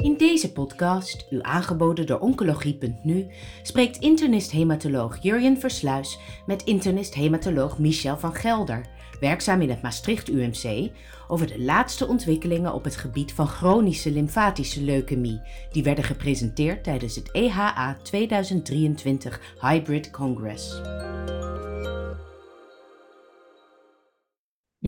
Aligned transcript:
In 0.00 0.16
deze 0.16 0.52
podcast, 0.52 1.26
u 1.30 1.38
aangeboden 1.42 2.06
door 2.06 2.18
Oncologie.nu, 2.18 3.26
spreekt 3.62 3.96
internist-hematoloog 3.96 5.22
Jurjen 5.22 5.60
Versluis 5.60 6.18
met 6.46 6.62
internist-hematoloog 6.62 7.78
Michel 7.78 8.18
van 8.18 8.34
Gelder, 8.34 8.86
werkzaam 9.20 9.60
in 9.60 9.70
het 9.70 9.82
Maastricht 9.82 10.28
UMC, 10.28 10.90
over 11.28 11.46
de 11.46 11.60
laatste 11.60 12.06
ontwikkelingen 12.06 12.72
op 12.72 12.84
het 12.84 12.96
gebied 12.96 13.32
van 13.32 13.46
chronische 13.46 14.10
lymfatische 14.10 14.82
leukemie, 14.82 15.40
die 15.72 15.82
werden 15.82 16.04
gepresenteerd 16.04 16.84
tijdens 16.84 17.16
het 17.16 17.30
EHA 17.32 17.96
2023 18.02 19.40
Hybrid 19.60 20.10
Congress. 20.10 20.80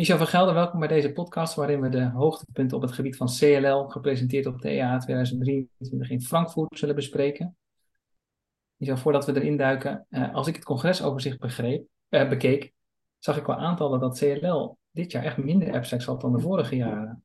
Michel 0.03 0.19
van 0.19 0.27
Gelder, 0.27 0.55
welkom 0.55 0.79
bij 0.79 0.89
deze 0.89 1.13
podcast 1.13 1.55
waarin 1.55 1.81
we 1.81 1.89
de 1.89 2.05
hoogtepunten 2.05 2.77
op 2.77 2.83
het 2.83 2.93
gebied 2.93 3.17
van 3.17 3.27
CLL, 3.39 3.89
gepresenteerd 3.89 4.47
op 4.47 4.61
de 4.61 4.69
EA 4.69 4.99
2023 4.99 6.11
in 6.11 6.21
Frankfurt, 6.21 6.79
zullen 6.79 6.95
bespreken. 6.95 7.57
Michel, 8.77 8.97
voordat 8.97 9.27
we 9.27 9.35
erin 9.35 9.57
duiken, 9.57 10.07
eh, 10.09 10.35
als 10.35 10.47
ik 10.47 10.55
het 10.55 10.65
congresoverzicht 10.65 11.39
begreep, 11.39 11.87
eh, 12.09 12.29
bekeek, 12.29 12.73
zag 13.19 13.37
ik 13.37 13.47
wel 13.47 13.57
aantallen 13.57 14.01
dat 14.01 14.19
CLL 14.19 14.79
dit 14.91 15.13
jaar 15.13 15.25
echt 15.25 15.37
minder 15.37 15.73
abstracts 15.73 16.07
had 16.07 16.21
dan 16.21 16.33
de 16.33 16.41
vorige 16.41 16.77
jaren. 16.77 17.25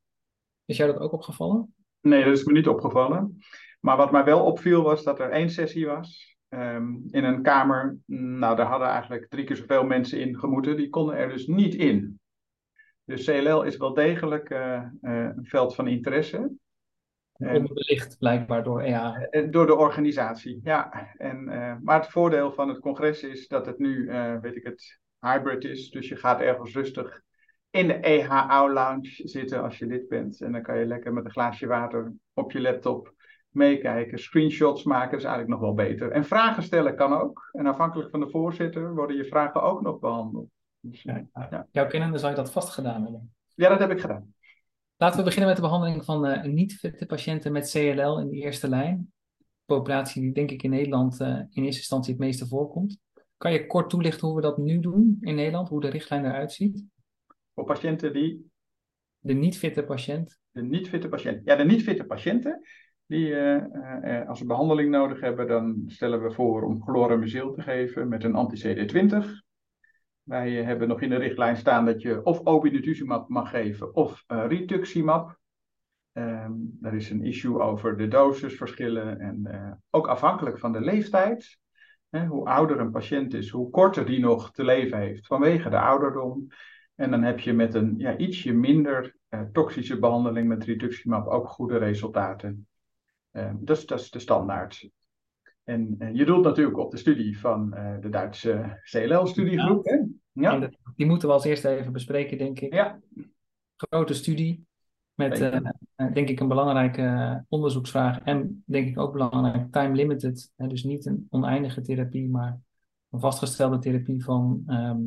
Is 0.66 0.78
jou 0.78 0.92
dat 0.92 1.02
ook 1.02 1.12
opgevallen? 1.12 1.74
Nee, 2.02 2.24
dat 2.24 2.38
is 2.38 2.44
me 2.44 2.54
niet 2.54 2.68
opgevallen. 2.68 3.38
Maar 3.80 3.98
wat 3.98 4.12
mij 4.12 4.24
wel 4.24 4.46
opviel 4.46 4.84
was 4.84 5.04
dat 5.04 5.20
er 5.20 5.30
één 5.30 5.50
sessie 5.50 5.86
was 5.86 6.38
ehm, 6.48 6.96
in 7.08 7.24
een 7.24 7.42
kamer. 7.42 7.98
Nou, 8.06 8.56
daar 8.56 8.68
hadden 8.68 8.88
eigenlijk 8.88 9.28
drie 9.30 9.44
keer 9.44 9.56
zoveel 9.56 9.84
mensen 9.84 10.20
in 10.20 10.40
gemoeten. 10.40 10.78
Die 10.78 10.90
konden 10.90 11.16
er 11.16 11.30
dus 11.30 11.48
niet 11.48 11.76
in. 11.76 12.20
Dus 13.08 13.26
CLL 13.26 13.64
is 13.64 13.78
wel 13.78 13.94
degelijk 13.94 14.50
uh, 14.50 14.84
uh, 15.02 15.30
een 15.36 15.46
veld 15.46 15.76
van 15.76 15.88
interesse. 15.88 16.52
Onderbelicht 17.34 18.18
blijkbaar 18.18 18.64
door 18.64 18.82
EA. 18.82 19.28
Uh, 19.32 19.52
door 19.52 19.66
de 19.66 19.76
organisatie, 19.76 20.60
ja. 20.64 21.10
En, 21.18 21.44
maar 21.84 22.00
het 22.00 22.12
voordeel 22.12 22.52
van 22.52 22.70
het 22.70 22.80
congres 22.80 23.24
is 23.24 23.48
dat 23.48 23.66
het 23.66 23.78
nu, 23.80 24.12
weet 24.42 24.56
ik 24.56 24.64
het, 24.64 25.00
hybrid 25.20 25.64
is. 25.64 25.90
Dus 25.90 26.08
je 26.08 26.16
gaat 26.16 26.42
ergens 26.42 26.74
rustig 26.74 27.22
in 27.70 27.88
de 27.88 27.94
EHO 27.94 28.74
lounge 28.74 29.22
zitten 29.24 29.64
als 29.64 29.78
je 29.78 29.86
lid 29.86 30.08
bent. 30.08 30.42
En 30.42 30.52
dan 30.52 30.62
kan 30.62 30.80
je 30.80 30.86
lekker 30.86 31.14
met 31.14 31.26
een 31.26 31.32
glaasje 31.32 31.68
water 31.68 32.14
op 32.34 32.52
je 32.52 32.62
laptop 32.62 33.14
meekijken. 33.50 34.20
Screenshots 34.20 34.84
maken 34.84 35.18
is 35.18 35.24
eigenlijk 35.24 35.54
nog 35.54 35.62
wel 35.62 35.74
beter. 35.88 36.12
En 36.12 36.26
vragen 36.26 36.64
stellen 36.64 36.96
kan 36.96 37.14
ook. 37.14 37.50
En 37.52 37.66
afhankelijk 37.66 38.10
van 38.10 38.20
de 38.20 38.30
voorzitter 38.30 38.96
worden 38.96 39.16
je 39.16 39.26
vragen 39.26 39.62
ook 39.62 39.82
nog 39.82 40.00
behandeld. 40.00 40.57
Dus, 40.90 41.02
ja, 41.02 41.28
ja. 41.34 41.68
Jouw 41.72 41.88
kennende 41.88 42.18
zou 42.18 42.32
je 42.32 42.38
dat 42.38 42.52
vast 42.52 42.70
gedaan 42.70 43.04
hebben? 43.04 43.34
Ja, 43.56 43.70
dat 43.70 43.80
heb 43.80 43.92
ik 43.92 44.00
gedaan. 44.00 44.34
Laten 44.98 45.18
we 45.18 45.24
beginnen 45.24 45.48
met 45.48 45.56
de 45.56 45.64
behandeling 45.64 46.06
van 46.06 46.28
uh, 46.28 46.44
niet-fitte 46.44 47.06
patiënten 47.06 47.52
met 47.52 47.70
CLL 47.72 48.20
in 48.20 48.30
de 48.30 48.36
eerste 48.36 48.70
lijn. 48.70 49.12
Populatie 49.66 50.22
die 50.22 50.32
denk 50.32 50.52
ik 50.52 50.64
in 50.64 50.70
Nederland 50.70 51.22
uh, 51.22 51.28
in 51.28 51.64
eerste 51.64 51.80
instantie 51.80 52.14
het 52.14 52.22
meeste 52.22 52.48
voorkomt. 52.48 53.00
Kan 53.38 53.52
je 53.52 53.68
kort 53.68 53.90
toelichten 53.90 54.28
hoe 54.28 54.36
we 54.36 54.42
dat 54.42 54.58
nu 54.58 54.80
doen 54.80 55.18
in 55.22 55.36
Nederland, 55.36 55.70
hoe 55.70 55.82
de 55.82 55.90
richtlijn 55.90 56.26
eruit 56.26 56.52
ziet? 56.52 56.84
Voor 57.54 57.66
patiënten 57.66 58.14
die. 58.14 58.52
De 59.20 59.34
niet-fitte 59.34 59.84
patiënt. 59.84 60.40
De 60.52 60.62
niet-fitte 60.62 61.10
patiënt. 61.10 61.42
Ja, 61.46 61.56
de 61.56 61.64
niet-fitte 61.64 62.04
patiënten, 62.04 62.62
die 63.06 63.28
uh, 63.28 64.28
als 64.28 64.40
ze 64.40 64.46
behandeling 64.46 64.90
nodig 64.90 65.20
hebben, 65.20 65.48
dan 65.48 65.84
stellen 65.86 66.24
we 66.24 66.32
voor 66.32 66.64
om 66.64 66.84
chlorambucil 66.84 67.52
te 67.52 67.62
geven 67.62 68.08
met 68.08 68.24
een 68.24 68.36
anti-CD20. 68.36 69.47
Wij 70.28 70.52
hebben 70.52 70.88
nog 70.88 71.02
in 71.02 71.10
de 71.10 71.16
richtlijn 71.16 71.58
staan 71.58 71.86
dat 71.86 72.02
je 72.02 72.24
of 72.24 72.40
obinutuzumab 72.44 73.30
mag 73.30 73.50
geven 73.50 73.96
of 73.96 74.24
uh, 74.28 74.46
rituximab. 74.48 75.40
Um, 76.14 76.78
er 76.82 76.94
is 76.94 77.10
een 77.10 77.24
issue 77.24 77.60
over 77.60 77.98
de 77.98 78.08
dosisverschillen 78.08 79.20
en 79.20 79.48
uh, 79.48 79.72
ook 79.90 80.08
afhankelijk 80.08 80.60
van 80.60 80.72
de 80.72 80.82
leeftijd. 80.82 81.60
Hè, 82.10 82.26
hoe 82.26 82.46
ouder 82.46 82.80
een 82.80 82.92
patiënt 82.92 83.34
is, 83.34 83.50
hoe 83.50 83.70
korter 83.70 84.06
die 84.06 84.20
nog 84.20 84.52
te 84.52 84.64
leven 84.64 84.98
heeft 84.98 85.28
vanwege 85.28 85.70
de 85.70 85.80
ouderdom. 85.80 86.48
En 86.96 87.12
dan 87.12 87.24
heb 87.24 87.40
je 87.40 87.54
met 87.54 87.74
een 87.74 87.94
ja, 87.98 88.18
ietsje 88.18 88.54
minder 88.54 89.16
uh, 89.30 89.42
toxische 89.52 90.00
behandeling 90.00 90.48
met 90.48 90.64
rituximab 90.64 91.28
ook 91.28 91.48
goede 91.48 91.78
resultaten. 91.78 92.68
Um, 93.32 93.58
dus 93.62 93.86
dat 93.86 94.00
is 94.00 94.12
de 94.12 94.20
standaard. 94.20 94.90
En 95.64 95.98
je 96.14 96.26
doelt 96.26 96.44
natuurlijk 96.44 96.78
op 96.78 96.92
de 96.92 96.98
studie 96.98 97.40
van 97.40 97.74
uh, 97.76 97.96
de 98.00 98.10
Duitse 98.10 98.82
CLL-studiegroep. 98.84 99.86
Ja. 99.86 100.07
Ja. 100.40 100.70
Die 100.96 101.06
moeten 101.06 101.28
we 101.28 101.34
als 101.34 101.44
eerste 101.44 101.70
even 101.70 101.92
bespreken, 101.92 102.38
denk 102.38 102.60
ik. 102.60 102.74
Ja. 102.74 103.00
Grote 103.76 104.14
studie 104.14 104.66
met, 105.14 105.40
uh, 105.40 106.14
denk 106.14 106.30
ik, 106.30 106.40
een 106.40 106.48
belangrijke 106.48 107.46
onderzoeksvraag. 107.50 108.20
En 108.20 108.64
denk 108.66 108.88
ik 108.88 109.00
ook 109.00 109.12
belangrijk, 109.12 109.72
time-limited. 109.72 110.52
Dus 110.56 110.84
niet 110.84 111.06
een 111.06 111.28
oneindige 111.30 111.82
therapie, 111.82 112.30
maar 112.30 112.60
een 113.10 113.20
vastgestelde 113.20 113.80
therapie 113.80 114.24
van 114.24 114.64
um, 114.68 114.76
ehm, 114.76 115.00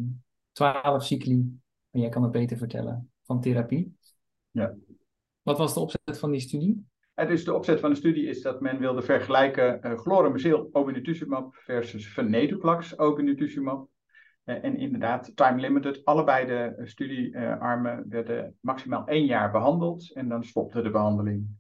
12 0.53 1.05
cycli. 1.05 1.59
En 1.91 2.01
jij 2.01 2.09
kan 2.09 2.23
het 2.23 2.33
beter 2.33 2.57
vertellen, 2.57 3.11
van 3.23 3.41
therapie. 3.41 3.97
Ja. 4.51 4.75
Wat 5.43 5.59
was 5.59 5.75
de 5.75 5.81
opzet 5.81 6.19
van 6.19 6.31
die 6.31 6.41
studie? 6.41 6.89
En 7.15 7.29
dus 7.29 7.45
de 7.45 7.55
opzet 7.55 7.81
van 7.81 7.91
de 7.91 7.97
studie 7.97 8.27
is 8.27 8.43
dat 8.43 8.61
men 8.61 8.79
wilde 8.79 9.03
vergelijken 9.03 9.81
uh, 9.83 9.99
chlorambucil 9.99 10.69
obinutuzumab 10.73 11.55
versus 11.55 12.07
venetoclax 12.07 12.99
obinutuzumab. 12.99 13.89
Uh, 14.45 14.65
en 14.65 14.77
inderdaad, 14.77 15.37
time 15.37 15.61
limited. 15.61 16.05
Allebei 16.05 16.47
de 16.47 16.75
uh, 16.79 16.87
studiearmen 16.87 18.05
werden 18.09 18.57
maximaal 18.61 19.07
één 19.07 19.25
jaar 19.25 19.51
behandeld 19.51 20.13
en 20.15 20.29
dan 20.29 20.45
stopte 20.45 20.83
de 20.83 20.91
behandeling. 20.91 21.59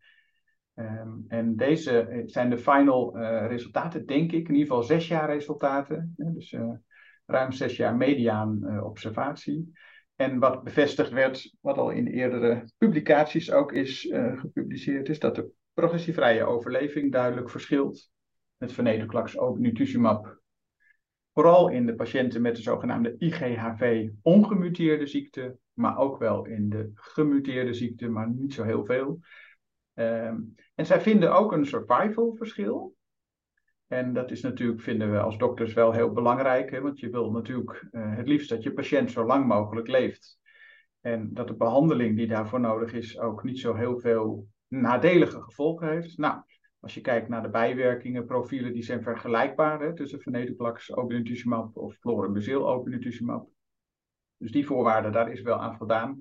Um, 0.74 1.24
en 1.28 1.56
deze 1.56 2.22
zijn 2.26 2.50
de 2.50 2.58
final 2.58 3.18
resultaten, 3.46 4.06
denk 4.06 4.32
ik, 4.32 4.48
in 4.48 4.54
ieder 4.54 4.66
geval 4.66 4.82
zes 4.82 5.08
jaar 5.08 5.28
resultaten. 5.28 6.14
dus 6.16 6.56
ruim 7.26 7.52
zes 7.52 7.76
jaar 7.76 7.96
mediaan 7.96 8.80
observatie. 8.82 9.72
En 10.16 10.38
wat 10.38 10.62
bevestigd 10.62 11.10
werd, 11.10 11.54
wat 11.60 11.76
al 11.76 11.90
in 11.90 12.06
eerdere 12.06 12.64
publicaties 12.78 13.52
ook 13.52 13.72
is 13.72 14.12
gepubliceerd, 14.34 15.08
is 15.08 15.18
dat 15.18 15.34
de 15.34 15.50
progressievrije 15.74 16.44
overleving 16.44 17.12
duidelijk 17.12 17.50
verschilt 17.50 18.10
met 18.56 18.72
venetoclax 18.72 19.38
obinutuzumab. 19.38 20.39
Vooral 21.40 21.68
in 21.68 21.86
de 21.86 21.94
patiënten 21.94 22.42
met 22.42 22.56
de 22.56 22.62
zogenaamde 22.62 23.14
IGHV-ongemuteerde 23.18 25.06
ziekte, 25.06 25.58
maar 25.72 25.98
ook 25.98 26.18
wel 26.18 26.46
in 26.46 26.68
de 26.68 26.90
gemuteerde 26.94 27.74
ziekte, 27.74 28.08
maar 28.08 28.30
niet 28.30 28.54
zo 28.54 28.62
heel 28.62 28.84
veel. 28.84 29.20
Um, 29.94 30.54
en 30.74 30.86
zij 30.86 31.00
vinden 31.00 31.34
ook 31.34 31.52
een 31.52 31.66
survival 31.66 32.34
verschil. 32.34 32.96
En 33.86 34.12
dat 34.12 34.30
is 34.30 34.40
natuurlijk, 34.40 34.80
vinden 34.80 35.12
we 35.12 35.20
als 35.20 35.38
dokters 35.38 35.72
wel 35.72 35.92
heel 35.92 36.12
belangrijk, 36.12 36.70
hè? 36.70 36.80
want 36.80 37.00
je 37.00 37.10
wil 37.10 37.30
natuurlijk 37.30 37.88
uh, 37.92 38.16
het 38.16 38.28
liefst 38.28 38.48
dat 38.48 38.62
je 38.62 38.72
patiënt 38.72 39.10
zo 39.10 39.26
lang 39.26 39.46
mogelijk 39.46 39.88
leeft. 39.88 40.38
En 41.00 41.34
dat 41.34 41.48
de 41.48 41.56
behandeling 41.56 42.16
die 42.16 42.26
daarvoor 42.26 42.60
nodig 42.60 42.92
is 42.92 43.18
ook 43.18 43.44
niet 43.44 43.58
zo 43.58 43.74
heel 43.74 43.98
veel 43.98 44.48
nadelige 44.68 45.42
gevolgen 45.42 45.88
heeft. 45.88 46.18
Nou, 46.18 46.42
als 46.80 46.94
je 46.94 47.00
kijkt 47.00 47.28
naar 47.28 47.42
de 47.42 47.50
bijwerkingen, 47.50 48.26
profielen, 48.26 48.72
die 48.72 48.82
zijn 48.82 49.02
vergelijkbaar 49.02 49.80
hè, 49.80 49.94
tussen 49.94 50.20
venetoclax 50.20 50.94
obinutuzumab 50.94 51.76
of 51.76 51.96
chlorambucil 52.00 52.68
obinutuzumab. 52.68 53.48
Dus 54.36 54.52
die 54.52 54.66
voorwaarden, 54.66 55.12
daar 55.12 55.32
is 55.32 55.42
wel 55.42 55.60
aan 55.60 55.76
voldaan. 55.76 56.20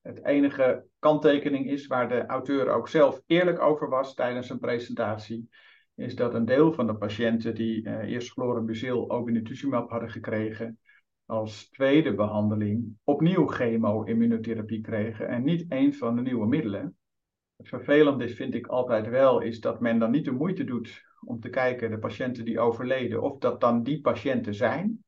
Het 0.00 0.24
enige 0.24 0.86
kanttekening 0.98 1.70
is, 1.70 1.86
waar 1.86 2.08
de 2.08 2.26
auteur 2.26 2.68
ook 2.68 2.88
zelf 2.88 3.22
eerlijk 3.26 3.60
over 3.60 3.88
was 3.88 4.14
tijdens 4.14 4.46
zijn 4.46 4.58
presentatie, 4.58 5.48
is 5.94 6.14
dat 6.14 6.34
een 6.34 6.44
deel 6.44 6.72
van 6.72 6.86
de 6.86 6.96
patiënten 6.96 7.54
die 7.54 7.82
uh, 7.82 7.98
eerst 7.98 8.30
chlorambucil 8.30 9.10
obinutuzumab 9.10 9.90
hadden 9.90 10.10
gekregen, 10.10 10.78
als 11.26 11.68
tweede 11.68 12.14
behandeling 12.14 12.96
opnieuw 13.04 13.46
chemo-immunotherapie 13.46 14.80
kregen 14.80 15.28
en 15.28 15.44
niet 15.44 15.70
één 15.70 15.94
van 15.94 16.16
de 16.16 16.22
nieuwe 16.22 16.46
middelen. 16.46 16.96
Het 17.58 17.68
vervelende 17.68 18.28
vind 18.28 18.54
ik 18.54 18.66
altijd 18.66 19.08
wel, 19.08 19.40
is 19.40 19.60
dat 19.60 19.80
men 19.80 19.98
dan 19.98 20.10
niet 20.10 20.24
de 20.24 20.32
moeite 20.32 20.64
doet 20.64 21.04
om 21.20 21.40
te 21.40 21.48
kijken, 21.48 21.90
de 21.90 21.98
patiënten 21.98 22.44
die 22.44 22.60
overleden, 22.60 23.22
of 23.22 23.38
dat 23.38 23.60
dan 23.60 23.82
die 23.82 24.00
patiënten 24.00 24.54
zijn. 24.54 25.04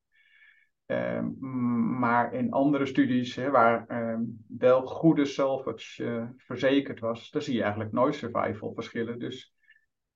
Uh, 0.87 1.27
maar 1.99 2.35
in 2.35 2.51
andere 2.51 2.87
studies, 2.87 3.37
waar 3.37 3.85
uh, 3.89 4.19
wel 4.59 4.87
goede 4.87 5.25
salvage 5.25 6.05
uh, 6.05 6.29
verzekerd 6.37 7.01
was, 7.01 7.31
daar 7.31 7.43
zie 7.43 7.55
je 7.55 7.63
eigenlijk 7.63 7.93
nooit 7.93 8.15
survival 8.15 8.75
verschillen. 8.75 9.19
Dus 9.19 9.55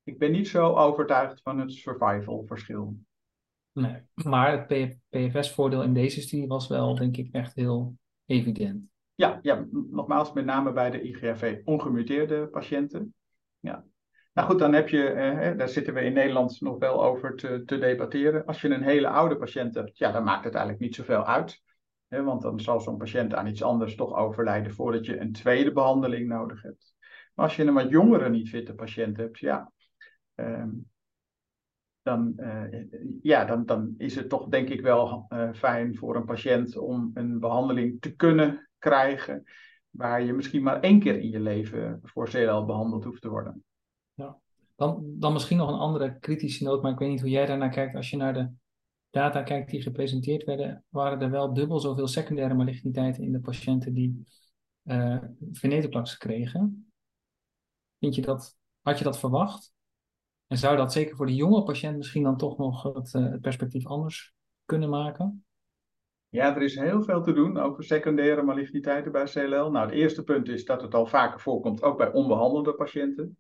ik 0.03 0.19
ben 0.19 0.33
niet 0.33 0.49
zo 0.49 0.75
overtuigd 0.75 1.41
van 1.43 1.59
het 1.59 1.73
survival 1.73 2.45
verschil. 2.47 2.97
Nee, 3.73 4.03
maar 4.15 4.67
het 4.67 4.97
PFS-voordeel 5.11 5.83
in 5.83 5.95
deze 5.95 6.21
studie 6.21 6.47
was 6.47 6.69
wel, 6.69 6.95
denk 6.95 7.17
ik, 7.17 7.29
echt 7.33 7.55
heel 7.55 7.97
evident. 8.27 8.93
Ja, 9.15 9.39
ja 9.43 9.67
nogmaals, 9.71 10.33
met 10.33 10.45
name 10.45 10.73
bij 10.73 10.91
de 10.91 11.03
IGRV 11.03 11.61
ongemuteerde 11.65 12.47
patiënten. 12.47 13.15
Ja. 13.61 13.85
Nou 14.33 14.49
goed, 14.49 14.59
dan 14.59 14.73
heb 14.73 14.89
je, 14.89 15.07
eh, 15.09 15.59
daar 15.59 15.69
zitten 15.69 15.95
we 15.95 16.01
in 16.01 16.13
Nederland 16.13 16.61
nog 16.61 16.79
wel 16.79 17.05
over 17.05 17.37
te, 17.37 17.63
te, 17.65 17.79
debatteren. 17.79 18.45
Als 18.45 18.61
je 18.61 18.69
een 18.69 18.83
hele 18.83 19.09
oude 19.09 19.37
patiënt 19.37 19.75
hebt, 19.75 19.99
ja, 19.99 20.13
dan 20.13 20.25
maakt 20.25 20.45
het 20.45 20.55
eigenlijk 20.55 20.85
niet 20.85 20.95
zoveel 20.95 21.25
uit. 21.25 21.63
Hè, 22.09 22.23
want 22.23 22.43
dan 22.43 22.61
zal 22.61 22.81
zo'n 22.81 22.97
patiënt 22.97 23.35
aan 23.35 23.47
iets 23.47 23.63
anders 23.63 23.95
toch 23.95 24.15
overlijden 24.15 24.73
voordat 24.73 25.07
je 25.07 25.21
een 25.21 25.33
tweede 25.33 25.73
behandeling 25.73 26.29
nodig 26.29 26.63
hebt. 26.63 26.95
Maar 27.35 27.45
als 27.45 27.57
je 27.57 27.65
een 27.65 27.75
wat 27.75 27.91
jongere 27.91 28.29
niet 28.29 28.49
fitte 28.49 28.75
patiënt 28.75 29.17
hebt, 29.17 29.39
ja, 29.39 29.73
ehm, 30.35 30.71
dan, 32.03 32.33
uh, 32.37 32.85
ja, 33.23 33.45
dan, 33.45 33.67
dan 33.67 33.95
is 33.99 34.15
het 34.15 34.29
toch 34.29 34.49
denk 34.49 34.69
ik 34.69 34.81
wel 34.81 35.27
uh, 35.29 35.53
fijn 35.53 35.97
voor 35.97 36.17
een 36.17 36.25
patiënt 36.25 36.77
om 36.77 37.11
een 37.15 37.39
behandeling 37.39 38.01
te 38.01 38.17
kunnen 38.17 38.69
krijgen 38.85 39.45
waar 39.91 40.23
je 40.23 40.33
misschien 40.33 40.63
maar 40.63 40.81
één 40.81 41.01
keer 41.01 41.19
in 41.21 41.31
je 41.31 41.41
leven 41.41 42.01
voor 42.03 42.29
CLL 42.29 42.65
behandeld 42.65 43.05
hoeft 43.05 43.23
te 43.23 43.29
worden. 43.29 43.65
Ja. 44.15 44.39
Dan, 44.77 45.05
dan 45.19 45.33
misschien 45.33 45.57
nog 45.57 45.69
een 45.69 45.79
andere 45.79 46.19
kritische 46.19 46.65
noot, 46.65 46.83
maar 46.83 46.93
ik 46.93 46.99
weet 46.99 47.09
niet 47.09 47.21
hoe 47.21 47.31
jij 47.31 47.47
daarnaar 47.47 47.71
kijkt. 47.71 47.95
Als 47.95 48.11
je 48.11 48.17
naar 48.17 48.35
de 48.35 48.51
data 49.11 49.43
kijkt 49.43 49.71
die 49.71 49.83
gepresenteerd 49.83 50.45
werden, 50.45 50.85
waren 50.89 51.21
er 51.21 51.31
wel 51.31 51.55
dubbel 51.55 51.81
zoveel 51.81 52.07
secundaire 52.07 52.55
maligniteiten 52.55 53.23
in 53.23 53.33
de 53.33 53.41
patiënten 53.41 53.95
die 53.95 54.25
uh, 54.85 55.23
kregen. 56.19 56.93
Vind 57.99 58.15
je 58.15 58.23
dat, 58.23 58.57
had 58.81 58.99
je 58.99 59.05
dat 59.05 59.19
verwacht? 59.19 59.73
En 60.47 60.59
zou 60.59 60.77
dat 60.77 60.93
zeker 60.93 61.17
voor 61.17 61.27
de 61.27 61.35
jonge 61.35 61.63
patiënt 61.63 61.97
misschien 61.97 62.23
dan 62.23 62.37
toch 62.37 62.59
nog 62.59 62.83
het, 62.83 63.13
het 63.13 63.41
perspectief 63.41 63.87
anders 63.87 64.35
kunnen 64.65 64.89
maken? 64.89 65.44
Ja, 66.35 66.57
er 66.57 66.63
is 66.63 66.75
heel 66.75 67.03
veel 67.03 67.23
te 67.23 67.33
doen 67.33 67.59
over 67.59 67.85
secundaire 67.85 68.43
maligniteiten 68.43 69.13
bij 69.13 69.25
CLL. 69.25 69.71
Nou, 69.71 69.79
het 69.79 69.91
eerste 69.91 70.25
punt 70.25 70.49
is 70.49 70.65
dat 70.65 70.83
het 70.83 70.95
al 70.95 71.07
vaker 71.07 71.41
voorkomt, 71.41 71.83
ook 71.83 71.99
bij 71.99 72.13
onbehandelde 72.13 72.75
patiënten. 72.75 73.39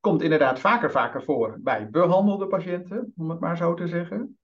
Komt 0.00 0.22
inderdaad 0.22 0.60
vaker, 0.60 0.90
vaker 0.90 1.22
voor 1.22 1.58
bij 1.60 1.90
behandelde 1.90 2.46
patiënten, 2.46 3.12
om 3.16 3.30
het 3.30 3.40
maar 3.40 3.56
zo 3.56 3.74
te 3.74 3.88
zeggen. 3.88 4.38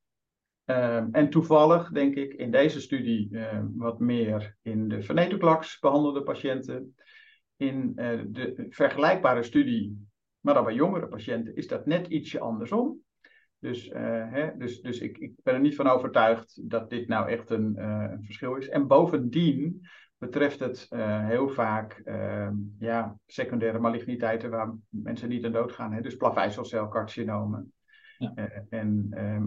Uh, 0.66 1.04
en 1.12 1.30
toevallig, 1.30 1.90
denk 1.90 2.14
ik, 2.14 2.32
in 2.32 2.50
deze 2.50 2.80
studie 2.80 3.28
uh, 3.30 3.60
wat 3.76 3.98
meer 3.98 4.56
in 4.62 4.88
de 4.88 5.02
venetoclax 5.02 5.78
behandelde 5.78 6.22
patiënten. 6.22 6.94
In 7.56 7.92
uh, 7.96 8.20
de 8.26 8.66
vergelijkbare 8.68 9.42
studie, 9.42 10.08
maar 10.40 10.54
dan 10.54 10.64
bij 10.64 10.74
jongere 10.74 11.08
patiënten, 11.08 11.56
is 11.56 11.66
dat 11.66 11.86
net 11.86 12.06
ietsje 12.06 12.40
andersom. 12.40 13.02
Dus, 13.60 13.90
hè, 13.92 14.56
dus, 14.56 14.80
dus 14.80 15.00
ik, 15.00 15.18
ik, 15.18 15.32
ben 15.42 15.54
er 15.54 15.60
niet 15.60 15.74
van 15.74 15.86
overtuigd 15.86 16.70
dat 16.70 16.90
dit 16.90 17.08
nou 17.08 17.28
echt 17.28 17.50
een, 17.50 17.82
een 17.82 18.24
verschil 18.24 18.54
is. 18.54 18.68
En 18.68 18.86
bovendien 18.86 19.86
betreft 20.18 20.58
het 20.58 20.86
heel 21.26 21.48
vaak 21.48 22.02
ja, 22.78 23.16
secundaire 23.26 23.78
maligniteiten 23.78 24.50
waar 24.50 24.74
mensen 24.88 25.28
niet 25.28 25.44
aan 25.44 25.52
dood 25.52 25.72
gaan. 25.72 25.92
Hè, 25.92 26.00
dus 26.00 26.16
plaveiselcelcarcinomen. 26.16 27.72
Ja. 28.18 28.34
en 28.68 29.06
ehm, 29.10 29.46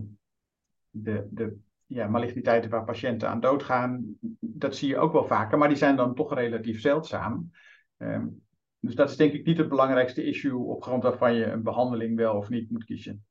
de, 0.89 1.27
de 1.31 1.57
ja, 1.85 2.07
maligniteiten 2.07 2.69
waar 2.69 2.83
patiënten 2.83 3.29
aan 3.29 3.39
doodgaan, 3.39 4.17
dat 4.39 4.75
zie 4.75 4.87
je 4.87 4.97
ook 4.97 5.11
wel 5.11 5.25
vaker, 5.25 5.57
maar 5.57 5.67
die 5.67 5.77
zijn 5.77 5.95
dan 5.95 6.15
toch 6.15 6.33
relatief 6.33 6.81
zeldzaam. 6.81 7.51
Um, 7.97 8.41
dus 8.79 8.95
dat 8.95 9.09
is 9.09 9.15
denk 9.15 9.33
ik 9.33 9.45
niet 9.45 9.57
het 9.57 9.69
belangrijkste 9.69 10.23
issue 10.23 10.57
op 10.57 10.83
grond 10.83 11.03
waarvan 11.03 11.35
je 11.35 11.45
een 11.45 11.63
behandeling 11.63 12.15
wel 12.15 12.37
of 12.37 12.49
niet 12.49 12.71
moet 12.71 12.85
kiezen. 12.85 13.25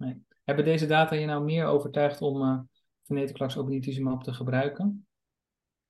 Nee. 0.00 0.24
Hebben 0.44 0.64
deze 0.64 0.86
data 0.86 1.14
je 1.14 1.26
nou 1.26 1.44
meer 1.44 1.66
overtuigd 1.66 2.22
om 2.22 2.42
uh, 2.42 2.58
venetoclax 3.02 3.56
obinutuzumab 3.56 4.22
te 4.22 4.32
gebruiken? 4.32 5.06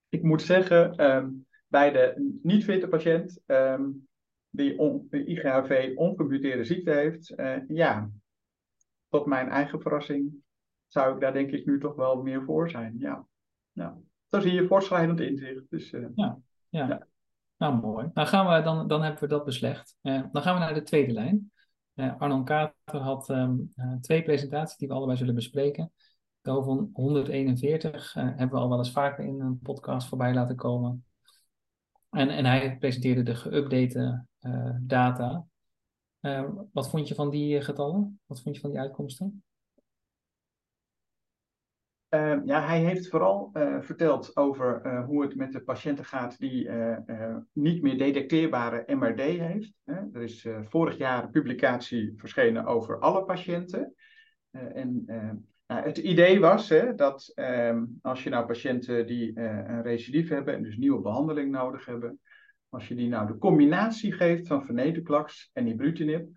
Ik 0.08 0.22
moet 0.22 0.42
zeggen, 0.42 1.10
um, 1.10 1.46
bij 1.66 1.90
de 1.90 2.38
niet-fitte 2.42 2.88
patiënt 2.88 3.40
um, 3.46 4.08
die 4.48 4.78
on, 4.78 5.06
IGHV 5.10 5.92
ongemuteerde 5.94 6.64
ziekte 6.64 6.90
heeft, 6.90 7.38
uh, 7.38 7.56
ja, 7.68 8.10
tot 9.08 9.26
mijn 9.26 9.48
eigen 9.48 9.80
verrassing 9.80 10.32
zou 10.86 11.14
ik 11.14 11.20
daar 11.20 11.32
denk 11.32 11.50
ik 11.50 11.66
nu 11.66 11.80
toch 11.80 11.94
wel 11.94 12.22
meer 12.22 12.44
voor 12.44 12.70
zijn. 12.70 12.94
Ja, 12.98 13.26
ja. 13.72 13.98
zo 14.28 14.40
zie 14.40 14.52
je 14.52 14.66
voortschrijdend 14.66 15.20
inzicht. 15.20 15.70
Dus, 15.70 15.92
uh, 15.92 16.06
ja, 16.14 16.38
ja, 16.68 16.88
ja. 16.88 17.06
Nou, 17.56 17.80
mooi. 17.80 18.10
Nou 18.14 18.28
gaan 18.28 18.56
we, 18.56 18.62
dan, 18.62 18.88
dan 18.88 19.02
hebben 19.02 19.20
we 19.20 19.28
dat 19.28 19.44
beslecht. 19.44 19.96
Uh, 20.02 20.22
dan 20.32 20.42
gaan 20.42 20.54
we 20.54 20.60
naar 20.60 20.74
de 20.74 20.82
tweede 20.82 21.12
lijn. 21.12 21.52
Uh, 22.00 22.12
Arnon 22.18 22.44
Kater 22.44 23.00
had 23.00 23.28
um, 23.28 23.72
twee 24.00 24.22
presentaties 24.22 24.76
die 24.76 24.88
we 24.88 24.94
allebei 24.94 25.18
zullen 25.18 25.34
bespreken. 25.34 25.92
Over 26.42 26.88
141 26.92 28.12
hebben 28.14 28.50
we 28.50 28.56
al 28.56 28.68
wel 28.68 28.78
eens 28.78 28.90
vaker 28.92 29.24
in 29.24 29.40
een 29.40 29.58
podcast 29.58 30.08
voorbij 30.08 30.34
laten 30.34 30.56
komen. 30.56 31.04
En, 32.10 32.28
en 32.28 32.44
hij 32.44 32.76
presenteerde 32.78 33.22
de 33.22 33.34
geüpdate 33.34 34.24
data. 34.80 35.46
wat 36.72 36.90
vond 36.90 37.08
je 37.08 37.14
van 37.14 37.30
die 37.30 37.60
getallen? 37.60 38.20
Wat 38.26 38.42
vond 38.42 38.54
je 38.54 38.60
van 38.60 38.70
die 38.70 38.80
uitkomsten? 38.80 39.42
Uh, 42.10 42.36
ja, 42.44 42.66
hij 42.66 42.80
heeft 42.80 43.08
vooral 43.08 43.50
uh, 43.52 43.80
verteld 43.80 44.36
over 44.36 44.80
uh, 44.86 45.04
hoe 45.04 45.22
het 45.22 45.34
met 45.34 45.52
de 45.52 45.60
patiënten 45.60 46.04
gaat 46.04 46.38
die 46.38 46.70
niet 47.52 47.82
meer 47.82 47.98
detecteerbare 47.98 48.94
MRD 48.94 49.20
heeft. 49.20 49.72
er 49.84 50.22
is 50.22 50.46
vorig 50.68 50.96
jaar 50.96 51.24
een 51.24 51.30
publicatie 51.30 52.12
verschenen 52.16 52.64
over 52.64 52.98
alle 52.98 53.24
patiënten. 53.24 53.94
en 54.50 55.04
nou, 55.66 55.82
het 55.82 55.98
idee 55.98 56.40
was 56.40 56.68
hè, 56.68 56.94
dat 56.94 57.32
ehm, 57.34 57.84
als 58.02 58.24
je 58.24 58.30
nou 58.30 58.46
patiënten 58.46 59.06
die 59.06 59.38
een 59.38 59.82
recidief 59.82 60.28
hebben 60.28 60.54
en 60.54 60.62
dus 60.62 60.76
nieuwe 60.76 61.00
behandeling 61.00 61.50
nodig 61.50 61.84
hebben, 61.86 62.20
als 62.68 62.88
je 62.88 62.94
die 62.94 63.08
nou 63.08 63.26
de 63.26 63.38
combinatie 63.38 64.12
geeft 64.12 64.46
van 64.46 64.64
venetoclax 64.64 65.50
en 65.52 65.66
ibrutinib, 65.66 66.28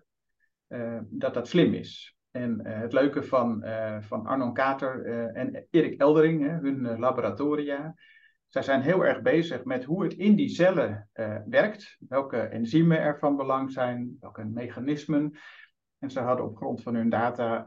dat 1.08 1.34
dat 1.34 1.48
slim 1.48 1.74
is. 1.74 2.13
En 2.34 2.60
uh, 2.66 2.78
het 2.78 2.92
leuke 2.92 3.22
van, 3.22 3.64
uh, 3.64 3.96
van 4.00 4.26
Arnon 4.26 4.52
Kater 4.52 5.06
uh, 5.06 5.36
en 5.36 5.66
Erik 5.70 6.00
Eldering, 6.00 6.60
hun 6.60 6.98
laboratoria, 6.98 7.94
zij 8.48 8.62
zijn 8.62 8.80
heel 8.80 9.04
erg 9.04 9.22
bezig 9.22 9.64
met 9.64 9.84
hoe 9.84 10.02
het 10.02 10.12
in 10.12 10.34
die 10.34 10.48
cellen 10.48 11.08
werkt, 11.46 11.96
welke 12.08 12.36
enzymen 12.36 13.00
er 13.00 13.18
van 13.18 13.36
belang 13.36 13.72
zijn, 13.72 14.16
welke 14.20 14.44
mechanismen. 14.44 15.38
En 15.98 16.10
ze 16.10 16.20
hadden 16.20 16.46
op 16.46 16.56
grond 16.56 16.82
van 16.82 16.94
hun 16.94 17.08
data 17.08 17.62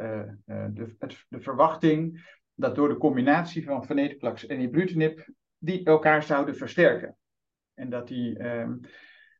de, 0.45 0.95
de 1.29 1.39
verwachting 1.39 2.25
dat 2.53 2.75
door 2.75 2.87
de 2.87 2.97
combinatie 2.97 3.63
van 3.63 3.85
venetoclax 3.85 4.45
en 4.45 4.59
ibrutinib 4.59 5.29
die 5.57 5.85
elkaar 5.85 6.23
zouden 6.23 6.55
versterken. 6.55 7.17
En 7.73 7.89
dat 7.89 8.07
die 8.07 8.37
ehm, 8.37 8.75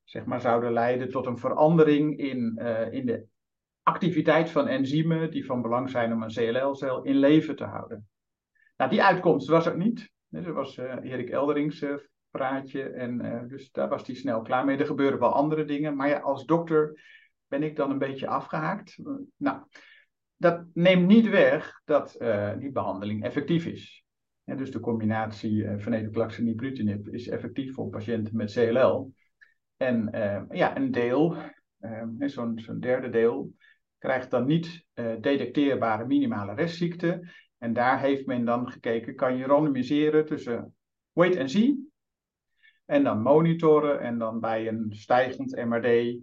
zeg 0.03 0.25
maar 0.25 0.41
zouden 0.41 0.73
leiden 0.73 1.09
tot 1.09 1.25
een 1.25 1.37
verandering 1.37 2.17
in, 2.17 2.57
in 2.91 3.05
de 3.05 3.25
activiteit 3.87 4.49
van 4.49 4.67
enzymen 4.67 5.31
die 5.31 5.45
van 5.45 5.61
belang 5.61 5.89
zijn 5.89 6.13
om 6.13 6.23
een 6.23 6.33
CLL-cel 6.33 7.03
in 7.03 7.15
leven 7.15 7.55
te 7.55 7.63
houden. 7.63 8.07
Nou, 8.77 8.89
die 8.89 9.03
uitkomst 9.03 9.47
was 9.47 9.65
er 9.65 9.77
niet. 9.77 10.11
Dat 10.27 10.45
was 10.45 10.77
uh, 10.77 10.95
Erik 11.01 11.29
Elderings 11.29 11.81
uh, 11.81 11.95
praatje 12.29 12.83
en 12.83 13.25
uh, 13.25 13.41
dus 13.47 13.71
daar 13.71 13.89
was 13.89 14.07
hij 14.07 14.15
snel 14.15 14.41
klaar 14.41 14.65
mee. 14.65 14.77
Er 14.77 14.85
gebeuren 14.85 15.19
wel 15.19 15.33
andere 15.33 15.65
dingen, 15.65 15.95
maar 15.95 16.07
ja, 16.07 16.19
als 16.19 16.45
dokter 16.45 17.01
ben 17.47 17.63
ik 17.63 17.75
dan 17.75 17.91
een 17.91 17.97
beetje 17.97 18.27
afgehaakt. 18.27 18.99
nou, 19.37 19.63
dat 20.35 20.65
neemt 20.73 21.07
niet 21.07 21.29
weg 21.29 21.81
dat 21.85 22.15
die 22.59 22.71
behandeling 22.71 23.23
effectief 23.23 23.65
is. 23.65 24.05
En 24.43 24.57
dus 24.57 24.71
de 24.71 24.79
combinatie 24.79 25.53
uh, 25.53 25.73
venetoclax 25.77 26.37
en 26.37 26.47
ibrutinib 26.47 27.07
is 27.07 27.27
effectief 27.27 27.73
voor 27.73 27.89
patiënten 27.89 28.35
met 28.35 28.53
CLL. 28.53 29.13
En 29.77 30.09
ja, 30.51 30.77
een 30.77 30.91
deel, 30.91 31.35
zo'n 32.19 32.79
derde 32.79 33.09
deel, 33.09 33.53
krijgt 33.97 34.31
dan 34.31 34.45
niet 34.45 34.85
uh, 34.93 35.15
detecteerbare 35.21 36.05
minimale 36.05 36.53
restziekte. 36.53 37.29
En 37.57 37.73
daar 37.73 37.99
heeft 37.99 38.25
men 38.25 38.45
dan 38.45 38.71
gekeken, 38.71 39.15
kan 39.15 39.37
je 39.37 39.45
randomiseren 39.45 40.25
tussen 40.25 40.75
wait 41.11 41.37
and 41.37 41.51
see 41.51 41.87
en 42.87 43.03
dan 43.03 43.21
monitoren 43.21 43.99
en 43.99 44.17
dan 44.17 44.39
bij 44.39 44.67
een 44.67 44.87
stijgend 44.89 45.55
MRD 45.65 46.17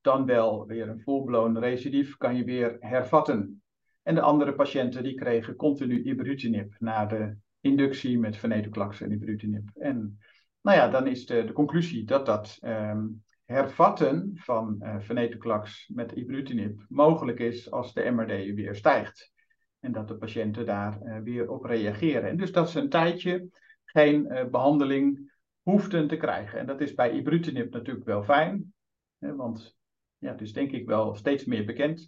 dan 0.00 0.26
wel 0.26 0.66
weer 0.66 0.88
een 0.88 1.00
full-blown 1.00 1.58
recidief 1.58 2.16
kan 2.16 2.36
je 2.36 2.44
weer 2.44 2.76
hervatten. 2.80 3.62
En 4.02 4.14
de 4.14 4.20
andere 4.20 4.54
patiënten 4.54 5.02
die 5.02 5.14
kregen 5.14 5.56
continu 5.56 6.02
ibrutinib 6.02 6.74
na 6.78 7.06
de 7.06 7.36
inductie 7.60 8.18
met 8.18 8.36
venetoclax 8.36 9.00
en 9.00 9.12
ibrutinib. 9.12 9.70
En 9.74 10.18
nou 10.60 10.76
ja, 10.76 10.88
dan 10.88 11.06
is 11.06 11.26
de, 11.26 11.44
de 11.44 11.52
conclusie 11.52 12.04
dat 12.04 12.26
dat 12.26 12.58
um, 12.64 13.24
hervatten 13.52 14.30
van 14.34 14.76
uh, 14.80 15.62
met 15.86 16.12
ibrutinib 16.12 16.84
mogelijk 16.88 17.38
is 17.38 17.70
als 17.70 17.94
de 17.94 18.10
MRD 18.10 18.54
weer 18.54 18.74
stijgt. 18.74 19.32
En 19.80 19.92
dat 19.92 20.08
de 20.08 20.16
patiënten 20.16 20.66
daar 20.66 20.98
uh, 21.02 21.18
weer 21.18 21.50
op 21.50 21.64
reageren. 21.64 22.28
En 22.28 22.36
dus 22.36 22.52
dat 22.52 22.70
ze 22.70 22.80
een 22.80 22.88
tijdje 22.88 23.48
geen 23.84 24.26
uh, 24.26 24.44
behandeling 24.44 25.32
hoefden 25.62 26.08
te 26.08 26.16
krijgen. 26.16 26.58
En 26.58 26.66
dat 26.66 26.80
is 26.80 26.94
bij 26.94 27.10
ibrutinib 27.10 27.72
natuurlijk 27.72 28.06
wel 28.06 28.22
fijn. 28.22 28.74
Hè, 29.18 29.34
want 29.34 29.76
ja, 30.18 30.30
het 30.30 30.40
is 30.40 30.52
denk 30.52 30.70
ik 30.70 30.86
wel 30.86 31.14
steeds 31.14 31.44
meer 31.44 31.64
bekend 31.64 32.06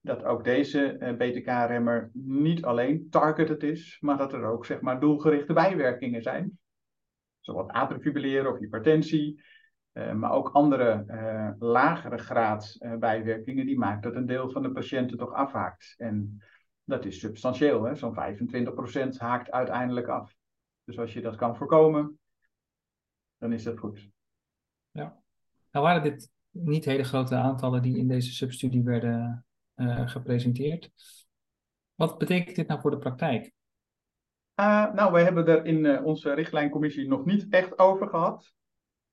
dat 0.00 0.24
ook 0.24 0.44
deze 0.44 1.14
BTK-remmer 1.18 2.10
niet 2.12 2.64
alleen 2.64 3.06
targeted 3.10 3.62
is, 3.62 3.96
maar 4.00 4.16
dat 4.16 4.32
er 4.32 4.44
ook 4.44 4.66
zeg 4.66 4.80
maar, 4.80 5.00
doelgerichte 5.00 5.52
bijwerkingen 5.52 6.22
zijn. 6.22 6.58
Zoals 7.40 7.68
atriumfibrilleren 7.68 8.52
of 8.52 8.58
hypertensie, 8.58 9.42
uh, 9.92 10.12
maar 10.12 10.32
ook 10.32 10.48
andere 10.48 11.04
uh, 11.08 11.50
lagere 11.58 12.18
graad 12.18 12.76
uh, 12.80 12.96
bijwerkingen, 12.96 13.66
die 13.66 13.78
maakt 13.78 14.02
dat 14.02 14.14
een 14.14 14.26
deel 14.26 14.50
van 14.50 14.62
de 14.62 14.72
patiënten 14.72 15.18
toch 15.18 15.32
afhaakt. 15.32 15.94
En 15.96 16.42
dat 16.84 17.04
is 17.04 17.20
substantieel, 17.20 17.96
zo'n 17.96 18.14
25% 19.14 19.16
haakt 19.16 19.50
uiteindelijk 19.50 20.06
af. 20.06 20.36
Dus 20.84 20.98
als 20.98 21.12
je 21.12 21.20
dat 21.20 21.36
kan 21.36 21.56
voorkomen, 21.56 22.18
dan 23.38 23.52
is 23.52 23.62
dat 23.62 23.78
goed. 23.78 24.08
Ja, 24.90 25.20
nou 25.70 25.84
waren 25.84 26.02
dit 26.02 26.30
niet 26.50 26.84
hele 26.84 27.04
grote 27.04 27.34
aantallen 27.34 27.82
die 27.82 27.98
in 27.98 28.08
deze 28.08 28.32
substudie 28.32 28.82
werden 28.82 29.44
gepresenteerd. 30.04 30.90
Wat 31.94 32.18
betekent 32.18 32.56
dit 32.56 32.68
nou 32.68 32.80
voor 32.80 32.90
de 32.90 32.98
praktijk? 32.98 33.52
Uh, 34.60 34.92
nou, 34.92 35.12
wij 35.12 35.22
hebben 35.22 35.46
er 35.46 35.64
in 35.64 36.04
onze 36.04 36.32
richtlijncommissie 36.32 37.08
nog 37.08 37.24
niet 37.24 37.46
echt 37.48 37.78
over 37.78 38.08
gehad. 38.08 38.52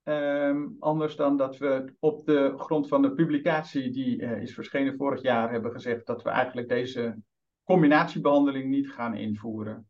Um, 0.08 0.76
anders 0.78 1.16
dan 1.16 1.36
dat 1.36 1.58
we 1.58 1.92
op 1.98 2.26
de 2.26 2.54
grond 2.56 2.88
van 2.88 3.02
de 3.02 3.12
publicatie 3.12 3.90
die 3.90 4.20
uh, 4.20 4.42
is 4.42 4.54
verschenen 4.54 4.96
vorig 4.96 5.22
jaar 5.22 5.50
hebben 5.50 5.72
gezegd 5.72 6.06
dat 6.06 6.22
we 6.22 6.28
eigenlijk 6.28 6.68
deze 6.68 7.16
combinatiebehandeling 7.64 8.70
niet 8.70 8.90
gaan 8.90 9.14
invoeren. 9.14 9.88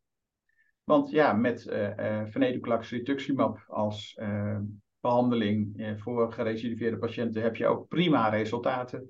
Want 0.84 1.10
ja, 1.10 1.32
met 1.32 1.66
uh, 1.66 2.24
uh, 3.28 3.54
als 3.66 4.20
behandeling 5.00 5.94
voor 5.98 6.32
gerecidiveerde 6.32 6.98
patiënten 6.98 7.42
heb 7.42 7.56
je 7.56 7.66
ook 7.66 7.88
prima 7.88 8.28
resultaten. 8.28 9.06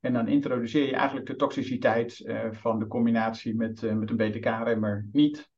En 0.00 0.12
dan 0.12 0.28
introduceer 0.28 0.86
je 0.86 0.94
eigenlijk 0.94 1.26
de 1.26 1.36
toxiciteit 1.36 2.34
van 2.50 2.78
de 2.78 2.86
combinatie 2.86 3.56
met, 3.56 3.94
met 3.94 4.10
een 4.10 4.16
BTK-remmer 4.16 5.08
niet. 5.12 5.50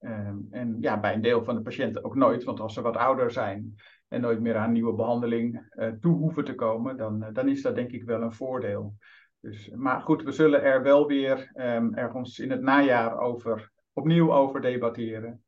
Um, 0.00 0.46
en 0.50 0.76
ja, 0.80 1.00
bij 1.00 1.14
een 1.14 1.20
deel 1.20 1.44
van 1.44 1.54
de 1.54 1.62
patiënten 1.62 2.04
ook 2.04 2.14
nooit, 2.14 2.44
want 2.44 2.60
als 2.60 2.74
ze 2.74 2.80
wat 2.80 2.96
ouder 2.96 3.30
zijn, 3.30 3.74
en 4.10 4.20
nooit 4.20 4.40
meer 4.40 4.56
aan 4.56 4.72
nieuwe 4.72 4.94
behandeling 4.94 5.70
uh, 5.74 5.88
toe 5.88 6.16
hoeven 6.16 6.44
te 6.44 6.54
komen, 6.54 6.96
dan, 6.96 7.22
uh, 7.22 7.28
dan 7.32 7.48
is 7.48 7.62
dat 7.62 7.74
denk 7.74 7.90
ik 7.90 8.04
wel 8.04 8.22
een 8.22 8.32
voordeel. 8.32 8.94
Dus, 9.40 9.70
maar 9.74 10.00
goed, 10.00 10.22
we 10.22 10.32
zullen 10.32 10.62
er 10.62 10.82
wel 10.82 11.06
weer 11.06 11.52
um, 11.54 11.94
ergens 11.94 12.38
in 12.38 12.50
het 12.50 12.60
najaar 12.60 13.18
over, 13.18 13.72
opnieuw 13.92 14.32
over 14.32 14.60
debatteren. 14.60 15.44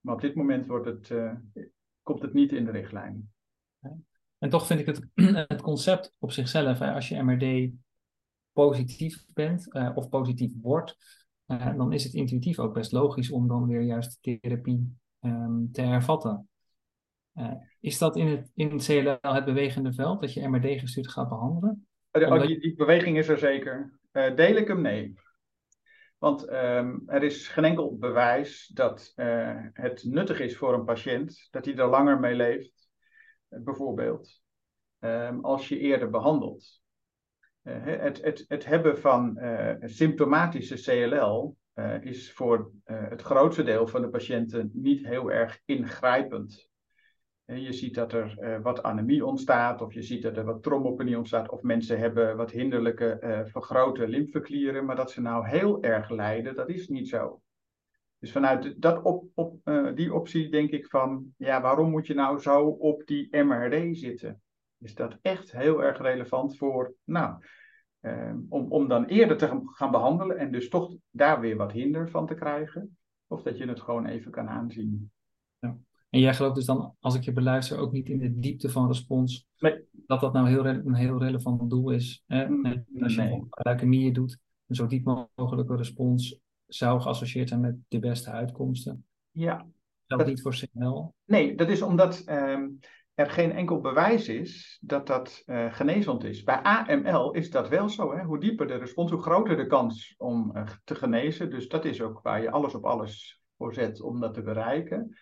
Maar 0.00 0.14
op 0.14 0.20
dit 0.20 0.34
moment 0.34 0.66
wordt 0.66 0.86
het, 0.86 1.10
uh, 1.10 1.32
komt 2.02 2.22
het 2.22 2.32
niet 2.32 2.52
in 2.52 2.64
de 2.64 2.70
richtlijn. 2.70 3.30
En 4.38 4.50
toch 4.50 4.66
vind 4.66 4.80
ik 4.80 4.86
het, 4.86 5.06
het 5.48 5.62
concept 5.62 6.14
op 6.18 6.32
zichzelf, 6.32 6.78
hè, 6.78 6.92
als 6.92 7.08
je 7.08 7.22
MRD 7.22 7.70
positief 8.52 9.24
bent 9.28 9.74
of 9.94 10.08
positief 10.08 10.52
wordt, 10.60 10.96
dan 11.76 11.92
is 11.92 12.04
het 12.04 12.14
intuïtief 12.14 12.58
ook 12.58 12.74
best 12.74 12.92
logisch 12.92 13.30
om 13.30 13.48
dan 13.48 13.66
weer 13.66 13.80
juist 13.80 14.18
therapie 14.20 14.96
um, 15.20 15.68
te 15.72 15.82
hervatten. 15.82 16.48
Uh, 17.38 17.52
is 17.80 17.98
dat 17.98 18.16
in 18.16 18.26
het, 18.26 18.50
in 18.54 18.70
het 18.70 18.84
CLL 18.84 19.34
het 19.34 19.44
bewegende 19.44 19.92
veld, 19.92 20.20
dat 20.20 20.32
je 20.32 20.48
MRD 20.48 20.80
gestuurd 20.80 21.08
gaat 21.08 21.28
behandelen? 21.28 21.86
Oh, 22.10 22.42
die, 22.46 22.60
die, 22.60 22.74
beweging 22.74 23.18
is 23.18 23.28
er 23.28 23.38
zeker. 23.38 23.98
Uh, 24.12 24.34
deel 24.36 24.56
ik 24.56 24.68
hem? 24.68 24.80
Nee. 24.80 25.14
Want 26.18 26.52
um, 26.52 27.02
er 27.06 27.22
is 27.22 27.48
geen 27.48 27.64
enkel 27.64 27.96
bewijs 27.98 28.66
dat 28.66 29.12
uh, 29.16 29.56
het 29.72 30.04
nuttig 30.04 30.40
is 30.40 30.56
voor 30.56 30.74
een 30.74 30.84
patiënt, 30.84 31.48
dat 31.50 31.64
hij 31.64 31.76
er 31.76 31.88
langer 31.88 32.20
mee 32.20 32.34
leeft, 32.34 32.88
bijvoorbeeld, 33.48 34.42
um, 35.00 35.44
als 35.44 35.68
je 35.68 35.78
eerder 35.78 36.10
behandelt. 36.10 36.82
het, 37.62 38.22
het, 38.22 38.44
het 38.48 38.64
hebben 38.64 38.98
van 38.98 39.38
symptomatische 39.80 40.74
CLL 40.74 41.56
is 42.00 42.32
voor 42.32 42.72
het 42.84 43.22
grootste 43.22 43.62
deel 43.62 43.86
van 43.86 44.02
de 44.02 44.08
patiënten 44.08 44.70
niet 44.72 45.06
heel 45.06 45.32
erg 45.32 45.60
ingrijpend. 45.64 46.68
Je 47.46 47.72
ziet 47.72 47.94
dat 47.94 48.12
er 48.12 48.36
uh, 48.40 48.58
wat 48.62 48.82
anemie 48.82 49.24
ontstaat, 49.24 49.82
of 49.82 49.92
je 49.92 50.02
ziet 50.02 50.22
dat 50.22 50.36
er 50.36 50.44
wat 50.44 50.62
trombopenie 50.62 51.16
ontstaat, 51.16 51.48
of 51.48 51.62
mensen 51.62 51.98
hebben 51.98 52.36
wat 52.36 52.50
hinderlijke 52.50 53.18
uh, 53.20 53.40
vergrote 53.44 54.08
lymfeklieren, 54.08 54.84
maar 54.84 54.96
dat 54.96 55.10
ze 55.10 55.20
nou 55.20 55.48
heel 55.48 55.82
erg 55.82 56.10
lijden, 56.10 56.54
dat 56.54 56.68
is 56.68 56.88
niet 56.88 57.08
zo. 57.08 57.40
Dus 58.18 58.32
vanuit 58.32 58.82
dat 58.82 59.02
op, 59.02 59.24
op, 59.34 59.60
uh, 59.64 59.94
die 59.94 60.14
optie 60.14 60.48
denk 60.48 60.70
ik 60.70 60.86
van, 60.86 61.34
ja, 61.36 61.60
waarom 61.60 61.90
moet 61.90 62.06
je 62.06 62.14
nou 62.14 62.38
zo 62.38 62.66
op 62.66 63.06
die 63.06 63.36
MRD 63.36 63.96
zitten? 63.96 64.42
Is 64.78 64.94
dat 64.94 65.18
echt 65.22 65.52
heel 65.52 65.82
erg 65.82 65.98
relevant 65.98 66.56
voor, 66.56 66.94
nou, 67.04 67.44
om, 68.48 68.72
om 68.72 68.88
dan 68.88 69.04
eerder 69.04 69.36
te 69.36 69.62
gaan 69.64 69.90
behandelen 69.90 70.38
en 70.38 70.50
dus 70.50 70.68
toch 70.68 70.94
daar 71.10 71.40
weer 71.40 71.56
wat 71.56 71.72
hinder 71.72 72.10
van 72.10 72.26
te 72.26 72.34
krijgen? 72.34 72.98
Of 73.26 73.42
dat 73.42 73.58
je 73.58 73.68
het 73.68 73.80
gewoon 73.80 74.06
even 74.06 74.30
kan 74.30 74.48
aanzien. 74.48 75.10
En 76.10 76.20
jij 76.20 76.34
gelooft 76.34 76.54
dus 76.54 76.64
dan, 76.64 76.94
als 77.00 77.14
ik 77.14 77.22
je 77.22 77.32
beluister, 77.32 77.78
ook 77.78 77.92
niet 77.92 78.08
in 78.08 78.18
de 78.18 78.38
diepte 78.38 78.70
van 78.70 78.86
respons, 78.86 79.46
nee. 79.58 79.84
dat 80.06 80.20
dat 80.20 80.32
nou 80.32 80.48
heel 80.48 80.66
een 80.66 80.94
heel 80.94 81.18
relevant 81.18 81.70
doel 81.70 81.90
is. 81.90 82.22
Hè? 82.26 82.48
Mm, 82.48 82.84
als 83.00 83.14
je 83.14 83.20
nee. 83.20 83.42
leukemieën 83.48 84.12
doet, 84.12 84.38
een 84.66 84.74
zo 84.74 84.86
diep 84.86 85.28
mogelijke 85.34 85.76
respons 85.76 86.40
zou 86.66 87.00
geassocieerd 87.00 87.48
zijn 87.48 87.60
met 87.60 87.76
de 87.88 87.98
beste 87.98 88.30
uitkomsten. 88.30 89.04
Ja. 89.30 89.66
Dat, 90.06 90.18
dat 90.18 90.28
niet 90.28 90.42
voor 90.42 90.54
CNL? 90.54 91.14
Nee, 91.24 91.54
dat 91.54 91.68
is 91.68 91.82
omdat 91.82 92.22
uh, 92.28 92.58
er 93.14 93.30
geen 93.30 93.52
enkel 93.52 93.80
bewijs 93.80 94.28
is 94.28 94.78
dat 94.80 95.06
dat 95.06 95.42
uh, 95.46 95.72
genezend 95.72 96.24
is. 96.24 96.42
Bij 96.42 96.62
AML 96.62 97.32
is 97.32 97.50
dat 97.50 97.68
wel 97.68 97.88
zo. 97.88 98.16
Hè? 98.16 98.24
Hoe 98.24 98.40
dieper 98.40 98.66
de 98.66 98.74
respons, 98.76 99.10
hoe 99.10 99.22
groter 99.22 99.56
de 99.56 99.66
kans 99.66 100.14
om 100.18 100.56
uh, 100.56 100.68
te 100.84 100.94
genezen. 100.94 101.50
Dus 101.50 101.68
dat 101.68 101.84
is 101.84 102.00
ook 102.00 102.20
waar 102.22 102.42
je 102.42 102.50
alles 102.50 102.74
op 102.74 102.84
alles 102.84 103.40
voor 103.56 103.74
zet 103.74 104.00
om 104.00 104.20
dat 104.20 104.34
te 104.34 104.42
bereiken. 104.42 105.16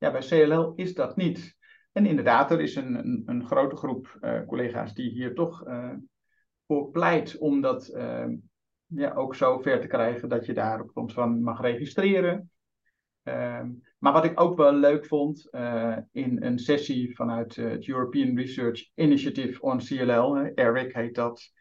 Ja, 0.00 0.10
bij 0.10 0.20
CLL 0.20 0.72
is 0.74 0.94
dat 0.94 1.16
niet. 1.16 1.56
En 1.92 2.06
inderdaad, 2.06 2.50
er 2.50 2.60
is 2.60 2.76
een, 2.76 2.94
een, 2.94 3.22
een 3.26 3.46
grote 3.46 3.76
groep 3.76 4.18
uh, 4.20 4.40
collega's 4.46 4.94
die 4.94 5.10
hier 5.10 5.34
toch 5.34 5.66
uh, 5.66 5.92
voor 6.66 6.90
pleit 6.90 7.38
om 7.38 7.60
dat 7.60 7.88
uh, 7.88 8.26
ja, 8.86 9.12
ook 9.12 9.34
zo 9.34 9.58
ver 9.58 9.80
te 9.80 9.86
krijgen 9.86 10.28
dat 10.28 10.46
je 10.46 10.52
daar 10.52 10.80
op 10.80 10.90
grond 10.90 11.12
van 11.12 11.42
mag 11.42 11.60
registreren. 11.60 12.50
Ehm, 13.22 13.70
maar 13.98 14.12
wat 14.12 14.24
ik 14.24 14.40
ook 14.40 14.56
wel 14.56 14.72
leuk 14.72 15.06
vond 15.06 15.48
in 16.12 16.42
een 16.42 16.58
sessie 16.58 17.14
vanuit 17.16 17.56
het 17.56 17.88
European 17.88 18.36
Research 18.36 18.90
Initiative 18.94 19.60
on 19.60 19.78
CLL, 19.78 20.36
ERIC 20.36 20.94
heet 20.94 21.14
dat, 21.14 21.52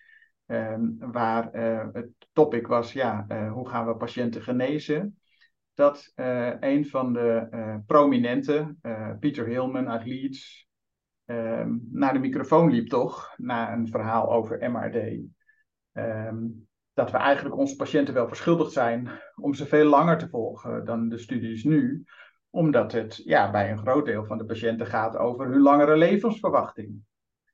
ehm, 0.45 0.81
waar 0.97 1.49
het 1.93 2.09
topic 2.33 2.67
was, 2.67 2.93
ja, 2.93 3.25
hoe 3.53 3.69
gaan 3.69 3.87
we 3.87 3.95
patiënten 3.95 4.41
genezen? 4.41 5.19
Dat 5.79 6.11
uh, 6.15 6.53
een 6.59 6.85
van 6.85 7.13
de 7.13 7.47
uh, 7.51 7.75
prominenten, 7.85 8.79
uh, 8.81 9.11
Pieter 9.19 9.45
Hillman 9.45 9.89
uit 9.89 10.05
Leeds, 10.05 10.67
ehm, 11.25 11.77
naar 11.91 12.13
de 12.13 12.19
microfoon 12.19 12.71
liep 12.71 12.87
toch, 12.87 13.33
na 13.37 13.73
een 13.73 13.87
verhaal 13.87 14.31
over 14.31 14.71
MRD. 14.71 15.19
Um, 15.93 16.67
dat 16.93 17.11
we 17.11 17.17
eigenlijk 17.17 17.57
onze 17.57 17.75
patiënten 17.75 18.13
wel 18.13 18.27
verschuldigd 18.27 18.71
zijn 18.71 19.09
om 19.35 19.53
ze 19.53 19.65
veel 19.65 19.85
langer 19.85 20.17
te 20.17 20.29
volgen 20.29 20.85
dan 20.85 21.09
de 21.09 21.17
studies 21.17 21.63
nu, 21.63 22.03
omdat 22.49 22.91
het 22.91 23.21
ja, 23.25 23.51
bij 23.51 23.71
een 23.71 23.77
groot 23.77 24.05
deel 24.05 24.25
van 24.25 24.37
de 24.37 24.45
patiënten 24.45 24.85
gaat 24.85 25.17
over 25.17 25.47
hun 25.47 25.61
langere 25.61 25.97
levensverwachting. 25.97 27.01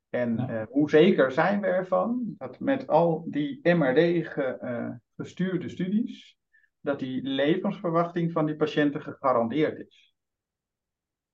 En 0.10 0.36
ja. 0.36 0.65
hoe 0.70 0.89
zeker 0.89 1.32
zijn 1.32 1.62
we 1.62 1.67
ervan 1.67 2.36
dat 2.38 2.60
met 2.60 2.88
al 2.88 3.25
die 3.29 3.60
MRD 3.74 4.27
ge, 4.27 5.00
gestuurde 5.15 5.70
studies, 5.70 6.38
dat 6.86 7.00
die 7.00 7.22
levensverwachting 7.22 8.32
van 8.32 8.46
die 8.46 8.56
patiënten 8.56 9.01
gegarandeerd 9.01 9.80
is. 9.88 10.15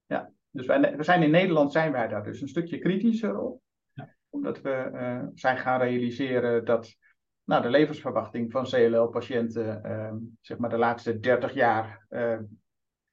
Ja, 0.05 0.31
dus 0.49 0.65
wij, 0.65 0.97
we 0.97 1.03
zijn 1.03 1.23
in 1.23 1.31
Nederland 1.31 1.71
zijn 1.71 1.91
wij 1.91 2.07
daar 2.07 2.23
dus 2.23 2.41
een 2.41 2.47
stukje 2.47 2.79
kritischer 2.79 3.39
op. 3.39 3.61
Ja. 3.93 4.15
Omdat 4.29 4.61
we 4.61 4.89
uh, 4.93 5.27
zijn 5.33 5.57
gaan 5.57 5.79
realiseren 5.79 6.65
dat 6.65 6.95
nou, 7.43 7.61
de 7.61 7.69
levensverwachting 7.69 8.51
van 8.51 8.63
CLL-patiënten 8.63 9.81
uh, 9.85 10.13
zeg 10.41 10.57
maar 10.57 10.69
de 10.69 10.77
laatste 10.77 11.19
30 11.19 11.53
jaar 11.53 12.05
uh, 12.09 12.39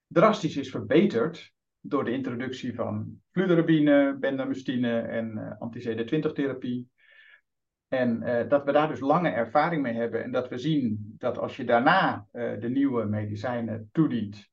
drastisch 0.07 0.57
is 0.57 0.71
verbeterd 0.71 1.53
door 1.81 2.05
de 2.05 2.13
introductie 2.13 2.75
van 2.75 3.21
fludarabine, 3.31 4.17
bendamustine 4.21 5.01
en 5.01 5.57
anti-CD20-therapie. 5.59 6.87
En 7.89 8.23
uh, 8.23 8.49
dat 8.49 8.65
we 8.65 8.73
daar 8.73 8.89
dus 8.89 9.01
lange 9.01 9.31
ervaring 9.31 9.83
mee 9.83 9.95
hebben 9.95 10.25
en 10.25 10.31
dat 10.31 10.49
we 10.49 10.59
zien 10.59 11.15
dat 11.19 11.39
als 11.39 11.57
je 11.57 11.65
daarna 11.65 12.27
uh, 12.33 12.61
de 12.61 12.69
nieuwe 12.69 13.05
medicijnen 13.05 13.89
toedient, 13.93 14.51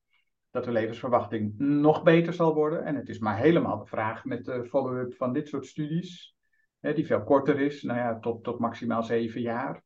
dat 0.51 0.63
de 0.63 0.71
levensverwachting 0.71 1.53
nog 1.57 2.03
beter 2.03 2.33
zal 2.33 2.53
worden. 2.53 2.85
En 2.85 2.95
het 2.95 3.09
is 3.09 3.19
maar 3.19 3.37
helemaal 3.37 3.79
de 3.79 3.85
vraag 3.85 4.25
met 4.25 4.45
de 4.45 4.65
follow-up 4.65 5.15
van 5.15 5.33
dit 5.33 5.47
soort 5.47 5.65
studies, 5.65 6.35
hè, 6.79 6.93
die 6.93 7.05
veel 7.05 7.23
korter 7.23 7.59
is, 7.59 7.83
nou 7.83 7.99
ja, 7.99 8.19
tot, 8.19 8.43
tot 8.43 8.59
maximaal 8.59 9.03
zeven 9.03 9.41
jaar. 9.41 9.83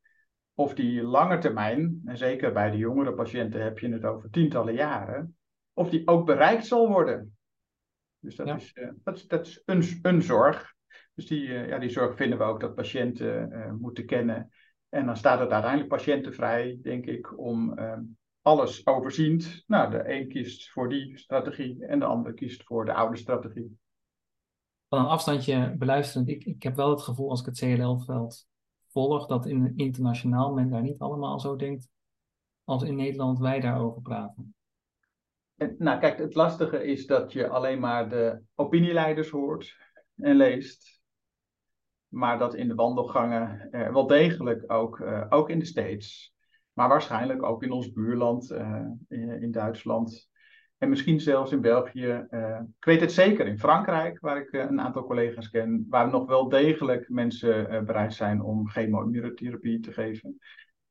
Of 0.53 0.73
die 0.73 1.01
lange 1.01 1.37
termijn, 1.37 2.01
en 2.05 2.17
zeker 2.17 2.53
bij 2.53 2.71
de 2.71 2.77
jongere 2.77 3.13
patiënten 3.13 3.63
heb 3.63 3.79
je 3.79 3.89
het 3.89 4.05
over 4.05 4.29
tientallen 4.29 4.73
jaren, 4.73 5.37
of 5.73 5.89
die 5.89 6.07
ook 6.07 6.25
bereikt 6.25 6.65
zal 6.65 6.87
worden. 6.87 7.37
Dus 8.19 8.35
dat, 8.35 8.47
ja. 8.47 8.55
is, 8.55 8.71
uh, 8.73 8.89
dat, 9.03 9.15
is, 9.15 9.27
dat 9.27 9.47
is 9.47 9.61
een, 9.65 9.83
een 10.01 10.21
zorg. 10.21 10.77
Dus 11.19 11.27
die, 11.27 11.47
uh, 11.47 11.67
ja, 11.67 11.79
die 11.79 11.89
zorg 11.89 12.15
vinden 12.15 12.37
we 12.37 12.43
ook 12.43 12.59
dat 12.59 12.75
patiënten 12.75 13.51
uh, 13.51 13.71
moeten 13.71 14.05
kennen. 14.05 14.51
En 14.89 15.05
dan 15.05 15.17
staat 15.17 15.39
het 15.39 15.49
uiteindelijk 15.49 15.89
patiëntenvrij, 15.89 16.79
denk 16.81 17.05
ik, 17.05 17.39
om 17.39 17.79
uh, 17.79 17.97
alles 18.41 18.85
overziend. 18.85 19.63
Nou, 19.67 19.91
de 19.91 20.11
een 20.11 20.27
kiest 20.27 20.69
voor 20.69 20.89
die 20.89 21.17
strategie 21.17 21.85
en 21.85 21.99
de 21.99 22.05
ander 22.05 22.33
kiest 22.33 22.63
voor 22.63 22.85
de 22.85 22.93
oude 22.93 23.17
strategie. 23.17 23.77
Van 24.89 24.99
een 24.99 25.05
afstandje 25.05 25.75
beluisterend, 25.77 26.29
ik, 26.29 26.43
ik 26.43 26.63
heb 26.63 26.75
wel 26.75 26.89
het 26.89 27.01
gevoel 27.01 27.29
als 27.29 27.39
ik 27.39 27.45
het 27.45 27.59
CLL-veld 27.59 28.47
volg, 28.87 29.27
dat 29.27 29.45
in, 29.45 29.73
internationaal 29.75 30.53
men 30.53 30.69
daar 30.69 30.81
niet 30.81 30.99
allemaal 30.99 31.39
zo 31.39 31.55
denkt 31.55 31.89
als 32.63 32.83
in 32.83 32.95
Nederland 32.95 33.39
wij 33.39 33.59
daarover 33.59 34.01
praten. 34.01 34.55
En, 35.55 35.75
nou, 35.77 35.99
kijk, 35.99 36.17
het 36.17 36.35
lastige 36.35 36.83
is 36.83 37.05
dat 37.05 37.31
je 37.31 37.47
alleen 37.47 37.79
maar 37.79 38.09
de 38.09 38.41
opinieleiders 38.55 39.29
hoort 39.29 39.77
en 40.15 40.35
leest. 40.35 40.98
Maar 42.09 42.39
dat 42.39 42.55
in 42.55 42.67
de 42.67 42.75
wandelgangen 42.75 43.67
wel 43.71 44.07
degelijk 44.07 44.71
ook, 44.71 45.03
ook 45.29 45.49
in 45.49 45.59
de 45.59 45.65
States, 45.65 46.33
maar 46.73 46.89
waarschijnlijk 46.89 47.43
ook 47.43 47.63
in 47.63 47.71
ons 47.71 47.91
buurland, 47.91 48.51
in, 49.07 49.41
in, 49.41 49.51
Duitsland 49.51 50.29
en 50.77 50.89
misschien 50.89 51.19
zelfs 51.19 51.51
in 51.51 51.61
België. 51.61 52.27
ik 52.77 52.85
weet 52.85 53.01
het 53.01 53.11
zeker 53.11 53.47
in 53.47 53.59
Frankrijk, 53.59 54.19
waar 54.19 54.37
ik 54.37 54.53
een 54.53 54.81
aantal 54.81 55.05
collega's 55.05 55.49
ken, 55.49 55.85
waar 55.89 56.09
nog 56.09 56.25
wel 56.25 56.49
degelijk 56.49 57.09
mensen 57.09 57.85
bereid 57.85 58.13
zijn 58.13 58.41
om 58.41 58.67
chemo-immunotherapie 58.69 59.79
te 59.79 59.91
geven. 59.91 60.39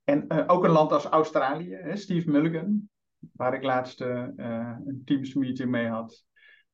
En 0.05 0.49
ook 0.49 0.65
een 0.65 0.71
land 0.71 0.93
als 0.93 1.05
Australië, 1.05 1.75
hè, 1.75 1.97
Steve 1.97 2.31
Mulligan, 2.31 2.89
waar 3.33 3.55
ik 3.55 3.63
laatst 3.63 4.01
een 4.01 5.03
Teams 5.05 5.35
meeting 5.35 5.71
mee 5.71 5.87
had 5.87 6.27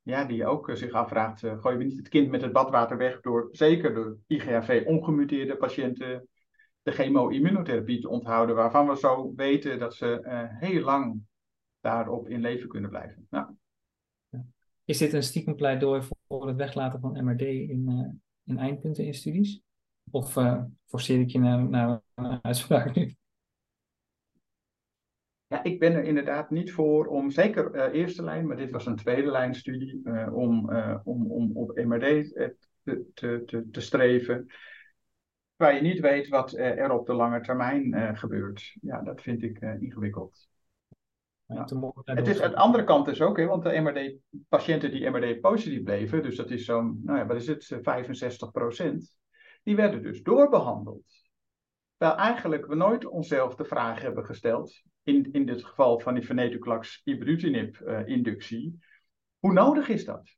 ja, 0.04 0.24
die 0.24 0.46
ook 0.46 0.68
eh, 0.68 0.74
zich 0.74 0.92
afvraagt, 0.92 1.42
uh, 1.42 1.60
gooien 1.60 1.78
we 1.78 1.84
niet 1.84 1.96
het 1.96 2.08
kind 2.08 2.30
met 2.30 2.42
het 2.42 2.52
badwater 2.52 2.96
weg 2.96 3.20
door, 3.20 3.48
zeker 3.52 3.94
door 3.94 4.18
IGHV-ongemuteerde 4.26 5.56
patiënten, 5.56 6.28
de 6.82 6.92
chemo-immunotherapie 6.92 8.00
te 8.00 8.08
onthouden, 8.08 8.54
waarvan 8.54 8.88
we 8.88 8.96
zo 8.96 9.32
weten 9.36 9.78
dat 9.78 9.94
ze 9.94 10.22
uh, 10.24 10.42
heel 10.60 10.82
lang 10.84 11.20
daarop 11.80 12.28
in 12.28 12.40
leven 12.40 12.68
kunnen 12.68 12.90
blijven. 12.90 13.26
Nou. 13.30 13.46
Is 14.84 14.98
dit 14.98 15.12
een 15.12 15.22
stiekem 15.22 15.56
pleidooi 15.56 16.02
voor 16.28 16.46
het 16.46 16.56
weglaten 16.56 17.00
van 17.00 17.24
MRD 17.24 17.40
in, 17.40 18.20
in 18.44 18.58
eindpunten 18.58 19.04
in 19.04 19.14
studies? 19.14 19.60
Of 20.10 20.36
forceer 20.86 21.20
ik 21.20 21.30
je 21.30 21.38
naar, 21.38 21.68
naar 21.68 22.00
een 22.14 22.38
uitspraak 22.42 22.94
nu? 22.94 23.14
Ja, 25.46 25.62
ik 25.62 25.78
ben 25.78 25.92
er 25.92 26.04
inderdaad 26.04 26.50
niet 26.50 26.72
voor 26.72 27.06
om, 27.06 27.30
zeker 27.30 27.74
uh, 27.74 28.00
eerste 28.00 28.22
lijn, 28.22 28.46
maar 28.46 28.56
dit 28.56 28.70
was 28.70 28.86
een 28.86 28.96
tweede 28.96 29.30
lijn 29.30 29.54
studie, 29.54 30.00
uh, 30.04 30.36
om, 30.36 30.70
uh, 30.70 30.98
om, 31.04 31.30
om 31.30 31.56
op 31.56 31.76
MRD 31.76 32.00
te, 32.82 33.10
te, 33.14 33.42
te, 33.46 33.68
te 33.70 33.80
streven. 33.80 34.46
Waar 35.56 35.74
je 35.74 35.80
niet 35.80 36.00
weet 36.00 36.28
wat 36.28 36.52
er 36.52 36.90
op 36.90 37.06
de 37.06 37.12
lange 37.12 37.40
termijn 37.40 38.16
gebeurt. 38.16 38.76
Ja, 38.80 39.02
dat 39.02 39.22
vind 39.22 39.42
ik 39.42 39.60
ingewikkeld. 39.60 40.48
Ja. 41.46 41.66
Het 42.04 42.28
is, 42.28 42.40
aan 42.40 42.50
de 42.50 42.56
andere 42.56 42.84
kant 42.84 43.08
is 43.08 43.20
ook, 43.20 43.36
hè, 43.36 43.46
want 43.46 43.62
de 43.62 43.80
MRD-patiënten 43.80 44.90
die 44.90 45.10
MRD-positief 45.10 45.82
bleven, 45.82 46.22
dus 46.22 46.36
dat 46.36 46.50
is 46.50 46.64
zo'n, 46.64 47.00
nou 47.04 47.18
ja, 47.18 47.26
wat 47.26 47.36
is 47.36 47.46
het, 47.46 47.78
65 47.82 48.50
procent, 48.50 49.16
die 49.62 49.76
werden 49.76 50.02
dus 50.02 50.22
doorbehandeld. 50.22 51.04
Terwijl 51.96 52.18
eigenlijk 52.18 52.66
we 52.66 52.74
nooit 52.74 53.06
onszelf 53.06 53.54
de 53.54 53.64
vraag 53.64 54.00
hebben 54.00 54.24
gesteld, 54.24 54.82
in, 55.04 55.32
in 55.32 55.46
dit 55.46 55.64
geval 55.64 56.00
van 56.00 56.14
die 56.14 56.24
venetoclax 56.24 57.00
ibrutinib-inductie, 57.04 58.66
uh, 58.66 58.80
hoe 59.38 59.52
nodig 59.52 59.88
is 59.88 60.04
dat? 60.04 60.36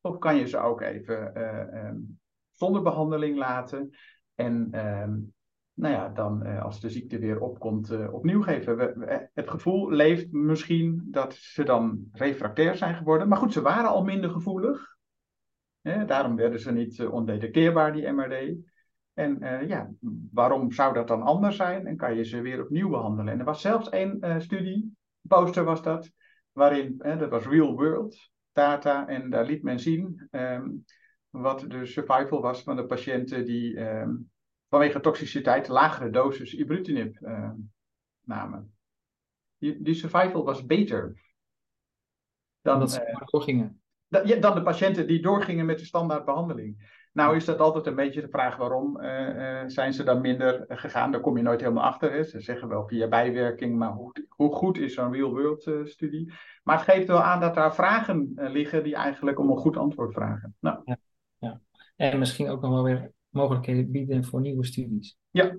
Of 0.00 0.18
kan 0.18 0.36
je 0.36 0.48
ze 0.48 0.58
ook 0.58 0.80
even 0.80 1.32
uh, 1.36 1.86
um, 1.86 2.20
zonder 2.52 2.82
behandeling 2.82 3.36
laten 3.36 3.90
en 4.34 4.86
um, 4.86 5.34
nou 5.74 5.94
ja, 5.94 6.08
dan 6.08 6.46
uh, 6.46 6.62
als 6.62 6.80
de 6.80 6.90
ziekte 6.90 7.18
weer 7.18 7.40
opkomt, 7.40 8.10
opnieuw 8.10 8.42
geven. 8.42 8.76
We, 8.76 9.28
het 9.34 9.50
gevoel 9.50 9.90
leeft 9.90 10.32
misschien 10.32 11.06
dat 11.10 11.34
ze 11.34 11.64
dan 11.64 12.08
refractair 12.12 12.76
zijn 12.76 12.94
geworden. 12.94 13.28
Maar 13.28 13.38
goed, 13.38 13.52
ze 13.52 13.60
waren 13.60 13.90
al 13.90 14.04
minder 14.04 14.30
gevoelig. 14.30 14.96
Daarom 16.06 16.36
werden 16.36 16.60
ze 16.60 16.72
niet 16.72 17.06
ondetecteerbaar, 17.06 17.92
die 17.92 18.10
MRD. 18.10 18.56
En 19.18 19.42
uh, 19.42 19.68
ja, 19.68 19.90
waarom 20.32 20.72
zou 20.72 20.94
dat 20.94 21.08
dan 21.08 21.22
anders 21.22 21.56
zijn? 21.56 21.86
En 21.86 21.96
kan 21.96 22.16
je 22.16 22.24
ze 22.24 22.40
weer 22.40 22.62
opnieuw 22.62 22.88
behandelen? 22.88 23.32
En 23.32 23.38
er 23.38 23.44
was 23.44 23.60
zelfs 23.60 23.88
één 23.88 24.18
uh, 24.20 24.38
studie, 24.38 24.96
poster 25.28 25.64
was 25.64 25.82
dat, 25.82 26.10
waarin, 26.52 26.96
dat 26.96 27.28
was 27.28 27.46
real 27.46 27.74
world 27.74 28.30
data, 28.52 29.08
en 29.08 29.30
daar 29.30 29.44
liet 29.44 29.62
men 29.62 29.80
zien 29.80 30.28
um, 30.30 30.84
wat 31.30 31.64
de 31.68 31.86
survival 31.86 32.40
was 32.40 32.62
van 32.62 32.76
de 32.76 32.86
patiënten 32.86 33.44
die 33.44 33.80
um, 33.80 34.30
vanwege 34.68 35.00
toxiciteit 35.00 35.68
lagere 35.68 36.10
doses 36.10 36.54
ibrutinib 36.54 37.18
uh, 37.20 37.50
namen. 38.20 38.74
Die, 39.58 39.82
die, 39.82 39.94
survival 39.94 40.44
was 40.44 40.66
beter 40.66 41.22
dan, 42.60 42.78
dat 42.78 42.90
ze 42.90 43.24
doorgingen. 43.24 43.82
Dan 44.08 44.54
de 44.54 44.62
patiënten 44.62 45.06
die 45.06 45.22
doorgingen 45.22 45.66
met 45.66 45.78
de 45.78 45.84
standaardbehandeling. 45.84 46.97
Nou 47.18 47.36
is 47.36 47.44
dat 47.44 47.58
altijd 47.58 47.86
een 47.86 47.94
beetje 47.94 48.20
de 48.20 48.28
vraag 48.28 48.56
waarom 48.56 49.00
uh, 49.00 49.62
zijn 49.66 49.92
ze 49.92 50.04
dan 50.04 50.20
minder 50.20 50.64
gegaan. 50.68 51.12
Daar 51.12 51.20
kom 51.20 51.36
je 51.36 51.42
nooit 51.42 51.60
helemaal 51.60 51.84
achter. 51.84 52.12
Hè. 52.12 52.24
Ze 52.24 52.40
zeggen 52.40 52.68
wel 52.68 52.86
via 52.86 53.08
bijwerking, 53.08 53.78
maar 53.78 53.92
hoe, 53.92 54.12
hoe 54.28 54.52
goed 54.52 54.78
is 54.78 54.94
zo'n 54.94 55.12
real-world 55.12 55.66
uh, 55.66 55.86
studie? 55.86 56.32
Maar 56.62 56.76
het 56.76 56.84
geeft 56.84 57.06
wel 57.06 57.22
aan 57.22 57.40
dat 57.40 57.54
daar 57.54 57.74
vragen 57.74 58.32
liggen 58.34 58.82
die 58.82 58.94
eigenlijk 58.94 59.38
om 59.38 59.50
een 59.50 59.56
goed 59.56 59.76
antwoord 59.76 60.12
vragen. 60.12 60.54
Nou. 60.60 60.80
Ja, 60.84 60.98
ja. 61.38 61.60
En 61.96 62.18
misschien 62.18 62.48
ook 62.48 62.60
nog 62.60 62.70
wel 62.70 62.82
weer 62.82 63.12
mogelijkheden 63.28 63.90
bieden 63.90 64.24
voor 64.24 64.40
nieuwe 64.40 64.64
studies. 64.64 65.16
Ja. 65.30 65.56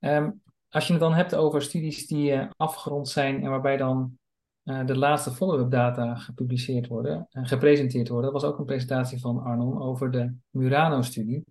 Um, 0.00 0.42
als 0.68 0.86
je 0.86 0.92
het 0.92 1.02
dan 1.02 1.14
hebt 1.14 1.34
over 1.34 1.62
studies 1.62 2.06
die 2.06 2.38
afgerond 2.56 3.08
zijn 3.08 3.42
en 3.42 3.50
waarbij 3.50 3.76
dan 3.76 4.18
uh, 4.66 4.86
de 4.86 4.96
laatste 4.96 5.30
follow-up 5.30 5.70
data 5.70 6.14
gepubliceerd 6.14 6.86
worden 6.86 7.26
en 7.30 7.46
gepresenteerd 7.46 8.08
worden. 8.08 8.32
Dat 8.32 8.42
was 8.42 8.50
ook 8.50 8.58
een 8.58 8.64
presentatie 8.64 9.20
van 9.20 9.38
Arnon 9.38 9.82
over 9.82 10.10
de 10.10 10.34
Murano-studie. 10.50 11.44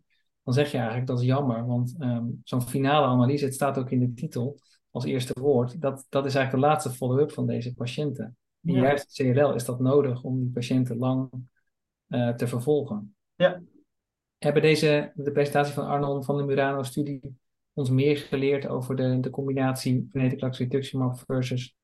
Dan 0.43 0.53
zeg 0.53 0.71
je 0.71 0.77
eigenlijk 0.77 1.07
dat 1.07 1.19
is 1.19 1.25
jammer, 1.25 1.65
want 1.65 1.95
um, 1.99 2.41
zo'n 2.43 2.61
finale 2.61 3.05
analyse, 3.05 3.45
het 3.45 3.53
staat 3.53 3.77
ook 3.77 3.89
in 3.89 3.99
de 3.99 4.13
titel 4.13 4.59
als 4.91 5.05
eerste 5.05 5.39
woord, 5.39 5.81
dat, 5.81 6.05
dat 6.09 6.25
is 6.25 6.35
eigenlijk 6.35 6.63
de 6.63 6.69
laatste 6.69 6.91
follow-up 6.91 7.31
van 7.31 7.47
deze 7.47 7.73
patiënten. 7.73 8.37
En 8.63 8.73
ja. 8.73 8.81
juist 8.81 9.13
CLL 9.13 9.53
is 9.53 9.65
dat 9.65 9.79
nodig 9.79 10.23
om 10.23 10.39
die 10.39 10.51
patiënten 10.51 10.97
lang 10.97 11.29
uh, 12.07 12.29
te 12.29 12.47
vervolgen. 12.47 13.15
Ja. 13.35 13.61
Hebben 14.37 14.61
deze, 14.61 15.11
de 15.15 15.31
presentatie 15.31 15.73
van 15.73 15.85
Arnon 15.85 16.23
van 16.23 16.37
de 16.37 16.43
Murano-studie 16.43 17.35
ons 17.73 17.89
meer 17.89 18.17
geleerd 18.17 18.67
over 18.67 18.95
de, 18.95 19.19
de 19.19 19.29
combinatie 19.29 20.09
venetoclax 20.11 20.57
rituximab 20.57 21.23
versus 21.25 21.75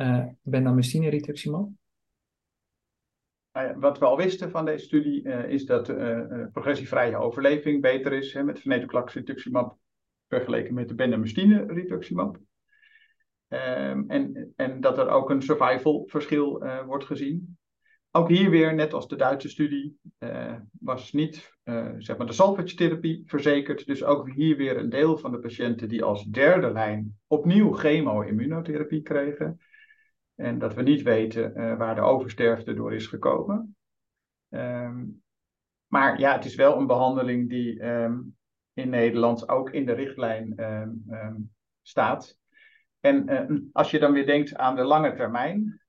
uh, 0.00 0.24
bendamustine 0.42 1.08
rituximab? 1.08 1.68
Wat 3.76 3.98
we 3.98 4.04
al 4.04 4.16
wisten 4.16 4.50
van 4.50 4.64
deze 4.64 4.84
studie 4.84 5.24
uh, 5.24 5.48
is 5.48 5.64
dat 5.64 5.88
uh, 5.88 6.46
progressievrije 6.52 7.16
overleving 7.16 7.80
beter 7.80 8.12
is 8.12 8.32
hè, 8.32 8.44
met 8.44 8.60
venetoclax 8.60 9.14
rituximab 9.14 9.76
vergeleken 10.28 10.74
met 10.74 10.88
de 10.88 10.94
bendamustine 10.94 11.64
rituximab. 11.66 12.38
Um, 13.48 14.04
en, 14.10 14.52
en 14.56 14.80
dat 14.80 14.98
er 14.98 15.08
ook 15.08 15.30
een 15.30 15.42
survival 15.42 16.04
verschil 16.06 16.64
wordt 16.86 17.04
gezien. 17.04 17.58
Ook 18.10 18.28
hier 18.28 18.50
weer, 18.50 18.74
net 18.74 18.92
als 18.92 19.08
de 19.08 19.16
Duitse 19.16 19.48
studie, 19.48 19.98
was 20.80 21.12
niet 21.12 21.56
zeg 21.98 22.16
maar 22.16 22.26
de 22.26 22.32
salvage 22.32 22.74
therapie 22.74 23.22
verzekerd. 23.26 23.86
Dus 23.86 24.04
ook 24.04 24.30
hier 24.30 24.56
weer 24.56 24.76
een 24.76 24.88
deel 24.88 25.18
van 25.18 25.32
de 25.32 25.38
patiënten 25.38 25.88
die 25.88 26.04
als 26.04 26.24
derde 26.24 26.72
lijn 26.72 27.18
opnieuw 27.26 27.72
chemo-immunotherapie 27.72 29.02
kregen. 29.02 29.60
En 30.38 30.58
dat 30.58 30.74
we 30.74 30.82
niet 30.82 31.02
weten 31.02 31.52
uh, 31.56 31.76
waar 31.76 31.94
de 31.94 32.00
oversterfte 32.00 32.74
door 32.74 32.94
is 32.94 33.06
gekomen. 33.06 33.76
Um, 34.48 35.22
maar 35.86 36.20
ja, 36.20 36.32
het 36.34 36.44
is 36.44 36.54
wel 36.54 36.78
een 36.78 36.86
behandeling 36.86 37.48
die 37.48 37.82
um, 37.84 38.36
in 38.72 38.88
Nederland 38.88 39.48
ook 39.48 39.70
in 39.70 39.86
de 39.86 39.92
richtlijn 39.92 40.54
um, 40.56 41.52
staat. 41.82 42.38
En 43.00 43.32
uh, 43.32 43.60
als 43.72 43.90
je 43.90 43.98
dan 43.98 44.12
weer 44.12 44.26
denkt 44.26 44.56
aan 44.56 44.76
de 44.76 44.84
lange 44.84 45.14
termijn, 45.14 45.80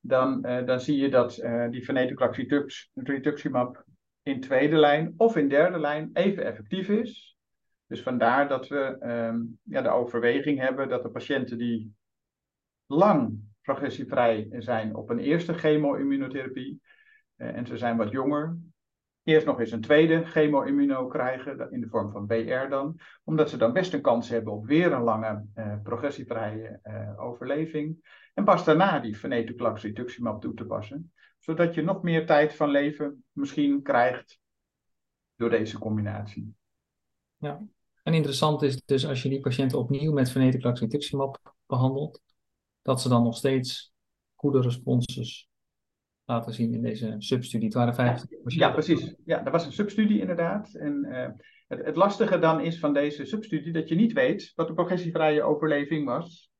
dan, 0.00 0.46
uh, 0.46 0.66
dan 0.66 0.80
zie 0.80 0.96
je 0.96 1.08
dat 1.08 1.34
die 1.70 1.84
venetoclax 1.84 2.38
rituximab 2.94 3.84
in 4.22 4.40
tweede 4.40 4.76
lijn 4.76 5.14
of 5.16 5.36
in 5.36 5.48
derde 5.48 5.78
lijn 5.78 6.10
even 6.12 6.44
effectief 6.44 6.88
is. 6.88 7.36
Dus 7.86 8.02
vandaar 8.02 8.48
dat 8.48 8.68
we 8.68 8.96
ja, 9.62 9.82
de 9.82 9.88
overweging 9.88 10.58
hebben 10.58 10.88
dat 10.88 11.02
de 11.02 11.10
patiënten 11.10 11.58
die 11.58 11.96
lang 12.88 13.38
progressievrij 13.62 14.48
zijn 14.58 14.94
op 14.94 15.10
een 15.10 15.18
eerste 15.18 15.54
chemo-immunotherapie. 15.54 16.80
Uh, 17.36 17.56
en 17.56 17.66
ze 17.66 17.76
zijn 17.76 17.96
wat 17.96 18.10
jonger. 18.10 18.58
Eerst 19.22 19.46
nog 19.46 19.60
eens 19.60 19.72
een 19.72 19.80
tweede 19.80 20.24
chemo-immuno 20.24 21.06
krijgen, 21.06 21.70
in 21.70 21.80
de 21.80 21.88
vorm 21.88 22.10
van 22.10 22.26
BR 22.26 22.68
dan. 22.68 23.00
Omdat 23.24 23.50
ze 23.50 23.56
dan 23.56 23.72
best 23.72 23.92
een 23.92 24.00
kans 24.00 24.28
hebben 24.28 24.52
op 24.52 24.66
weer 24.66 24.92
een 24.92 25.02
lange 25.02 25.44
uh, 25.54 25.74
progressievrije 25.82 26.80
uh, 26.82 27.20
overleving. 27.20 27.96
En 28.34 28.44
pas 28.44 28.64
daarna 28.64 29.00
die 29.00 29.18
venetoclax 29.18 29.82
rituximab 29.82 30.40
toe 30.40 30.54
te 30.54 30.64
passen. 30.64 31.12
Zodat 31.38 31.74
je 31.74 31.82
nog 31.82 32.02
meer 32.02 32.26
tijd 32.26 32.54
van 32.54 32.70
leven 32.70 33.24
misschien 33.32 33.82
krijgt 33.82 34.40
door 35.36 35.50
deze 35.50 35.78
combinatie. 35.78 36.54
Ja, 37.36 37.62
en 38.02 38.14
interessant 38.14 38.62
is 38.62 38.82
dus 38.84 39.06
als 39.06 39.22
je 39.22 39.28
die 39.28 39.40
patiënten 39.40 39.78
opnieuw 39.78 40.12
met 40.12 40.30
venetoclax 40.30 40.80
rituximab 40.80 41.54
behandelt, 41.66 42.22
dat 42.82 43.00
ze 43.00 43.08
dan 43.08 43.22
nog 43.22 43.36
steeds 43.36 43.92
goede 44.34 44.60
responses 44.60 45.48
laten 46.28 46.54
zien 46.54 46.74
in 46.74 46.82
deze 46.82 47.14
substudie. 47.18 47.66
Het 47.66 47.76
waren 47.76 47.94
50 47.94 48.28
Ja, 48.44 48.70
precies. 48.70 49.14
Ja, 49.24 49.42
dat 49.42 49.52
was 49.52 49.66
een 49.66 49.72
substudie 49.72 50.20
inderdaad. 50.20 50.74
En 50.74 51.06
uh, 51.08 51.26
het, 51.68 51.84
het, 51.84 51.96
lastige 51.96 52.38
dan 52.38 52.60
is 52.60 52.78
van 52.78 52.92
deze 52.92 53.24
substudie 53.24 53.72
dat 53.72 53.88
je 53.88 53.94
niet 53.94 54.12
weet 54.12 54.52
wat 54.54 54.66
de 54.66 54.74
progressievrije 54.74 55.42
overleving 55.42 56.06
was 56.06 56.50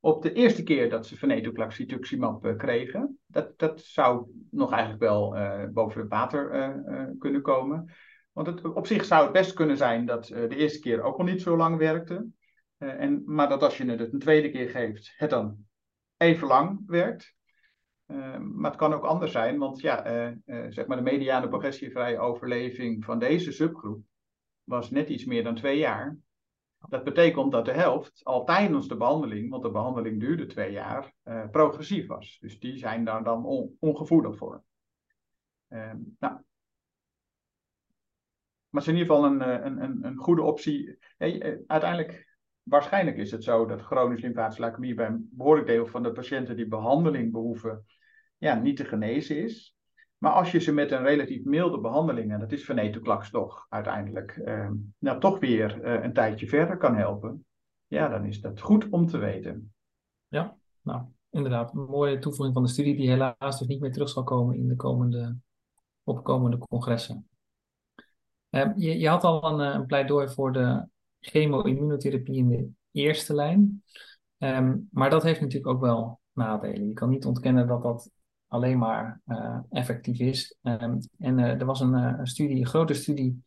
op 0.00 0.22
de 0.22 0.32
eerste 0.32 0.62
keer 0.62 0.90
dat 0.90 1.06
ze 1.06 1.16
venetoclax 1.16 1.76
rituximab 1.76 2.46
uh, 2.46 2.56
kregen. 2.56 3.18
Dat, 3.26 3.58
dat 3.58 3.80
zou 3.80 4.26
nog 4.50 4.70
eigenlijk 4.70 5.02
wel 5.02 5.36
uh, 5.36 5.64
boven 5.72 6.00
het 6.00 6.10
water 6.10 6.74
kunnen 7.18 7.42
komen. 7.42 7.92
Want 8.32 8.46
het, 8.46 8.74
op 8.74 8.86
zich 8.86 9.04
zou 9.04 9.22
het 9.22 9.32
best 9.32 9.52
kunnen 9.52 9.76
zijn 9.76 10.06
dat 10.06 10.24
de 10.26 10.56
eerste 10.56 10.78
keer 10.78 11.02
ook 11.02 11.18
al 11.18 11.24
niet 11.24 11.42
zo 11.42 11.56
lang 11.56 11.76
werkte. 11.76 12.26
En, 12.78 13.22
maar 13.26 13.48
dat 13.48 13.62
als 13.62 13.76
je 13.76 13.84
het 13.84 14.12
een 14.12 14.18
tweede 14.18 14.50
keer 14.50 14.68
geeft, 14.68 15.14
het 15.16 15.30
dan 15.30 15.66
even 16.16 16.48
lang 16.48 16.82
werkt. 16.86 17.34
maar 18.40 18.70
het 18.70 18.76
kan 18.76 18.92
ook 18.92 19.04
anders 19.04 19.32
zijn, 19.32 19.58
want 19.58 19.80
ja, 19.80 20.02
zeg 20.68 20.86
maar 20.86 20.96
de 20.96 21.02
mediane 21.02 21.48
progressievrije 21.48 22.18
overleving 22.18 23.04
van 23.04 23.18
deze 23.18 23.52
subgroep 23.52 24.04
was 24.64 24.90
net 24.90 25.08
iets 25.08 25.24
meer 25.24 25.44
dan 25.44 25.54
twee 25.54 25.78
jaar. 25.78 26.16
Dat 26.88 27.04
betekent 27.04 27.52
dat 27.52 27.64
de 27.64 27.72
helft 27.72 28.20
al 28.24 28.44
tijdens 28.44 28.88
de 28.88 28.96
behandeling, 28.96 29.50
want 29.50 29.62
de 29.62 29.70
behandeling 29.70 30.20
duurde 30.20 30.46
twee 30.46 30.72
jaar, 30.72 31.14
progressief 31.50 32.06
was. 32.06 32.38
Dus 32.40 32.60
die 32.60 32.76
zijn 32.76 33.04
daar 33.04 33.24
dan 33.24 33.44
on, 33.44 33.76
ongevoelig 33.80 34.36
voor. 34.36 34.62
Nou. 36.18 36.44
Maar 38.76 38.84
het 38.84 38.94
is 38.94 39.00
in 39.00 39.00
ieder 39.00 39.16
geval 39.16 39.30
een, 39.30 39.42
eh, 39.42 39.64
een, 39.64 39.82
een, 39.82 40.04
een 40.04 40.16
goede 40.16 40.42
optie. 40.42 40.98
Eh, 41.16 41.54
uiteindelijk, 41.66 42.35
waarschijnlijk 42.68 43.16
is 43.16 43.30
het 43.30 43.44
zo 43.44 43.66
dat 43.66 43.80
chronisch 43.80 44.20
lymfatische 44.20 44.62
leukemie 44.62 44.94
bij 44.94 45.06
een 45.06 45.28
behoorlijk 45.32 45.66
deel 45.66 45.86
van 45.86 46.02
de 46.02 46.12
patiënten 46.12 46.56
die 46.56 46.68
behandeling 46.68 47.32
behoeven, 47.32 47.86
ja, 48.38 48.54
niet 48.54 48.76
te 48.76 48.84
genezen 48.84 49.42
is. 49.42 49.76
Maar 50.18 50.32
als 50.32 50.52
je 50.52 50.58
ze 50.58 50.72
met 50.72 50.90
een 50.90 51.02
relatief 51.02 51.44
milde 51.44 51.80
behandeling, 51.80 52.32
en 52.32 52.40
dat 52.40 52.52
is 52.52 52.64
venetoclax 52.64 53.30
toch 53.30 53.66
uiteindelijk, 53.68 54.30
eh, 54.30 54.70
nou 54.98 55.20
toch 55.20 55.38
weer 55.38 55.82
eh, 55.82 56.04
een 56.04 56.12
tijdje 56.12 56.46
verder 56.46 56.76
kan 56.76 56.96
helpen, 56.96 57.46
ja, 57.86 58.08
dan 58.08 58.24
is 58.24 58.40
dat 58.40 58.60
goed 58.60 58.88
om 58.88 59.06
te 59.06 59.18
weten. 59.18 59.74
Ja, 60.28 60.56
nou, 60.82 61.04
inderdaad. 61.30 61.74
Een 61.74 61.84
mooie 61.84 62.18
toevoeging 62.18 62.54
van 62.54 62.64
de 62.64 62.70
studie 62.70 62.96
die 62.96 63.08
helaas 63.08 63.58
dus 63.58 63.66
niet 63.66 63.80
meer 63.80 63.92
terug 63.92 64.08
zal 64.08 64.24
komen 64.24 64.56
in 64.56 64.68
de 64.68 64.76
komende, 64.76 65.36
opkomende 66.04 66.58
congressen. 66.58 67.28
Uh, 68.50 68.72
je, 68.76 68.98
je, 68.98 69.08
had 69.08 69.24
al 69.24 69.44
een, 69.44 69.68
eh, 69.68 69.74
een 69.74 69.86
pleidooi 69.86 70.28
voor 70.28 70.52
de 70.52 70.88
chemo-immunotherapie 71.26 72.36
in 72.36 72.48
de 72.48 72.68
eerste 72.92 73.34
lijn. 73.34 73.82
Um, 74.38 74.88
maar 74.90 75.10
dat 75.10 75.22
heeft 75.22 75.40
natuurlijk 75.40 75.74
ook 75.74 75.80
wel 75.80 76.20
nadelen. 76.32 76.88
Je 76.88 76.92
kan 76.92 77.08
niet 77.08 77.26
ontkennen 77.26 77.66
dat 77.66 77.82
dat 77.82 78.10
alleen 78.46 78.78
maar 78.78 79.20
uh, 79.26 79.58
effectief 79.70 80.18
is. 80.18 80.56
Um, 80.62 80.98
en 81.18 81.38
uh, 81.38 81.60
er 81.60 81.64
was 81.64 81.80
een, 81.80 81.94
uh, 81.94 82.14
een, 82.18 82.26
studie, 82.26 82.56
een 82.56 82.66
grote 82.66 82.94
studie, 82.94 83.44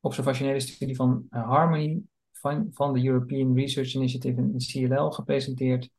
observationele 0.00 0.60
studie 0.60 0.96
van 0.96 1.26
Harmony 1.30 2.02
van, 2.32 2.68
van 2.72 2.92
de 2.92 3.04
European 3.04 3.54
Research 3.54 3.94
Initiative 3.94 4.40
in 4.40 4.88
CLL 4.88 5.10
gepresenteerd. 5.10 5.90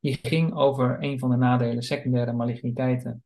Die 0.00 0.18
ging 0.22 0.54
over 0.54 1.02
een 1.02 1.18
van 1.18 1.30
de 1.30 1.36
nadelen 1.36 1.82
secundaire 1.82 2.32
maligniteiten 2.32 3.24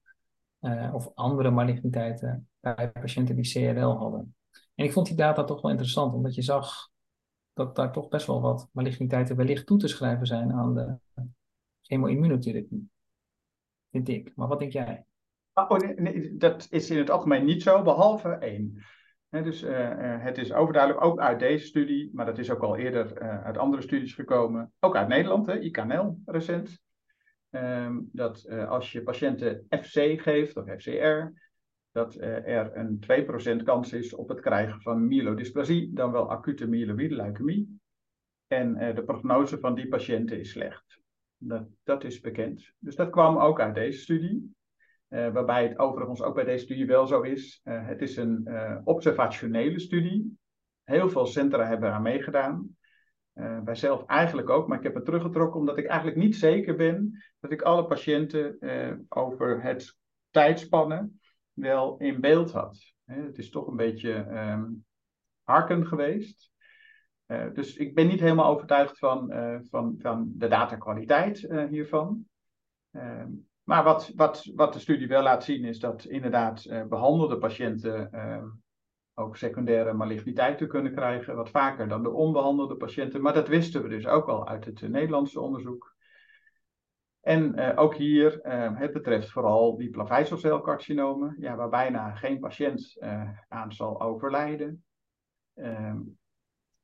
of 0.93 1.11
andere 1.15 1.51
maligniteiten 1.51 2.49
bij 2.61 2.91
patiënten 2.91 3.37
die 3.37 3.53
CLL 3.53 3.97
hadden. 3.97 4.35
En 4.75 4.85
ik 4.85 4.93
vond 4.93 5.07
die 5.07 5.17
data 5.17 5.45
toch 5.45 5.61
wel 5.61 5.71
interessant, 5.71 6.15
omdat 6.15 6.35
je 6.35 6.43
zag 6.43 6.90
dat 7.67 7.77
daar 7.77 7.93
toch 7.93 8.09
best 8.09 8.27
wel 8.27 8.41
wat 8.41 8.69
maligniteiten 8.73 9.37
wellicht 9.37 9.67
toe 9.67 9.79
te 9.79 9.89
schrijven 9.89 10.27
zijn 10.27 10.53
aan 10.53 10.75
de 10.75 10.97
chemoimmunotherapie 11.81 12.91
vind 13.91 14.09
ik. 14.09 14.33
Maar 14.37 14.49
wat 14.49 14.59
denk 14.59 14.73
jij? 14.73 15.05
Oh, 15.55 15.71
nee, 15.71 15.95
nee, 15.95 16.37
dat 16.37 16.67
is 16.71 16.91
in 16.91 16.99
het 16.99 17.11
algemeen 17.11 17.45
niet 17.45 17.63
zo, 17.63 17.83
behalve 17.83 18.29
één. 18.29 18.85
dus 19.29 19.63
uh, 19.63 19.71
het 20.23 20.39
is 20.39 20.53
overduidelijk 20.53 21.05
ook 21.05 21.19
uit 21.21 21.39
deze 21.39 21.67
studie, 21.67 22.11
maar 22.13 22.27
dat 22.27 22.39
is 22.39 22.51
ook 22.51 22.63
al 22.63 22.77
eerder 22.77 23.23
uh, 23.23 23.45
uit 23.45 23.59
andere 23.59 23.83
studies 23.83 24.15
gekomen, 24.15 24.73
ook 24.81 24.97
uit 24.97 25.09
Nederland, 25.09 25.47
hè, 25.47 25.59
IKNL 25.59 26.19
recent, 26.25 26.81
um, 27.51 28.09
dat 28.13 28.49
als 28.49 28.93
je 28.93 29.03
patiënten 29.03 29.67
FC 29.69 30.21
geeft 30.21 30.57
of 30.57 30.65
FCR, 30.77 31.33
dat 31.93 32.15
er 32.21 32.77
een 32.77 33.01
2% 33.61 33.63
kans 33.63 33.93
is 33.93 34.15
op 34.15 34.29
het 34.29 34.41
krijgen 34.41 34.81
van 34.81 35.09
myelodysplasie, 35.09 35.93
dan 35.93 36.13
wel 36.13 36.31
acute 36.31 36.67
myeloïde 36.67 37.15
leukemie. 37.15 37.81
En 38.47 38.95
de 38.95 39.03
prognose 39.05 39.59
van 39.59 39.75
die 39.75 39.89
patiënten 39.89 40.41
is 40.41 40.51
slecht. 40.51 41.01
Dat, 41.37 41.67
dat 41.83 42.05
is 42.05 42.21
bekend. 42.21 42.73
Dus 42.79 42.97
dat 42.97 43.11
kwam 43.11 43.39
ook 43.39 43.61
uit 43.61 43.75
deze 43.75 43.99
studie. 43.99 44.55
Uh, 45.09 45.33
waarbij 45.33 45.63
het 45.63 45.79
overigens 45.79 46.23
ook 46.23 46.35
bij 46.35 46.45
deze 46.45 46.65
studie 46.65 46.87
wel 46.87 47.07
zo 47.07 47.21
is. 47.21 47.61
Het 47.65 48.03
is 48.03 48.17
een 48.17 48.41
uh, 48.45 48.77
observationele 48.85 49.79
studie. 49.79 50.39
Heel 50.85 51.09
veel 51.09 51.27
centra 51.27 51.67
hebben 51.67 51.93
aan 51.93 52.03
meegedaan. 52.03 52.77
wij 53.65 53.75
zelf 53.75 54.07
eigenlijk 54.07 54.51
ook, 54.51 54.69
maar 54.69 54.79
ik 54.79 54.85
heb 54.85 54.95
het 54.95 55.05
teruggetrokken 55.05 55.61
omdat 55.61 55.79
ik 55.79 55.87
eigenlijk 55.87 56.19
niet 56.19 56.37
zeker 56.37 56.77
ben 56.77 57.23
dat 57.41 57.51
ik 57.51 57.63
alle 57.63 57.87
patiënten 57.87 58.59
over 59.09 59.63
het 59.63 59.99
tijdspannen 60.31 61.21
wel 61.53 61.99
in 61.99 62.21
beeld 62.21 62.53
had. 62.53 62.95
het 63.05 63.39
is 63.39 63.51
toch 63.51 63.67
een 63.67 63.77
beetje 63.77 64.13
um, 64.13 64.85
harken 65.43 65.87
geweest. 65.87 66.51
Eh, 67.27 67.47
dus 67.53 67.77
ik 67.77 67.95
ben 67.95 68.07
niet 68.07 68.21
helemaal 68.21 68.51
overtuigd 68.51 68.99
van, 68.99 69.33
uh, 69.33 69.59
van, 69.71 69.95
van 69.99 70.33
de 70.35 70.49
datakwaliteit 70.49 71.43
uh, 71.43 71.65
hiervan. 71.65 72.27
Ehm, 72.91 73.29
maar 73.63 73.85
wat, 73.85 74.13
wat, 74.17 74.51
wat 74.55 74.73
de 74.73 74.79
studie 74.79 75.09
wel 75.09 75.23
laat 75.23 75.45
zien 75.45 75.65
is 75.65 75.79
dat 75.79 76.05
inderdaad 76.05 76.87
behandelde 76.89 77.39
patiënten 77.39 78.13
ehm, 78.13 78.47
ook 79.15 79.37
secundaire 79.37 79.93
maligniteiten 79.93 80.69
kunnen 80.69 80.95
krijgen, 80.95 81.37
wat 81.37 81.51
vaker 81.51 81.89
dan 81.89 82.03
de 82.03 82.11
onbehandelde 82.11 82.77
patiënten. 82.77 83.21
Maar 83.21 83.35
dat 83.35 83.49
wisten 83.49 83.83
we 83.83 83.89
dus 83.89 84.07
ook 84.07 84.29
al 84.29 84.49
uit 84.49 84.65
het 84.65 84.89
Nederlandse 84.89 85.41
onderzoek. 85.41 85.95
En 87.21 87.77
ook 87.77 87.95
hier, 87.95 88.41
ehm, 88.41 88.75
het 88.75 88.93
betreft 88.93 89.31
vooral 89.31 89.77
die 89.77 89.91
plaveiselcelcarcinomen, 89.91 91.37
ja, 91.39 91.57
waar 91.57 91.69
bijna 91.69 92.15
geen 92.15 92.39
patiënt 92.39 92.97
aan 93.49 93.73
zal 93.73 94.01
overlijden. 94.01 94.85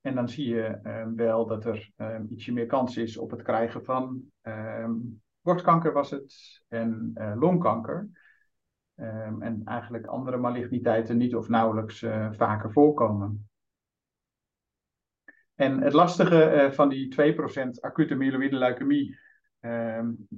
En 0.07 0.15
dan 0.15 0.29
zie 0.29 0.49
je 0.49 0.63
ehm, 0.63 1.15
wel 1.15 1.47
dat 1.47 1.65
er 1.65 1.91
um, 1.97 2.27
ietsje 2.31 2.53
meer 2.53 2.67
kans 2.67 2.97
is 2.97 3.17
op 3.17 3.31
het 3.31 3.43
krijgen 3.43 3.85
van 3.85 4.23
um, 4.43 5.23
borstkanker 5.41 5.93
was 5.93 6.11
het 6.11 6.63
en 6.69 7.13
longkanker. 7.39 8.09
en 8.95 9.61
eigenlijk 9.65 10.07
andere 10.07 10.37
maligniteiten 10.37 11.17
niet 11.17 11.35
of 11.35 11.49
nauwelijks 11.49 11.99
vaker 12.31 12.73
voorkomen. 12.73 13.49
En 15.55 15.81
het 15.83 15.93
lastige 15.93 16.69
van 16.73 16.89
die 16.89 17.35
2% 17.35 17.81
acute 17.81 18.15
myeloïde 18.15 18.57
leukemie 18.57 19.19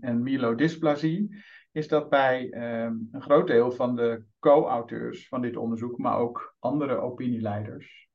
en 0.01 0.23
myelodysplasie 0.23 1.37
is 1.73 1.89
dat 1.89 2.09
bij 2.09 2.53
een 2.53 3.11
groot 3.19 3.47
deel 3.47 3.73
van 3.73 3.97
de 3.97 4.23
co-auteurs 4.39 5.29
van 5.29 5.41
dit 5.41 5.57
onderzoek, 5.57 5.99
maar 5.99 6.19
ook 6.19 6.57
andere 6.59 6.97
opinieleiders, 6.97 8.09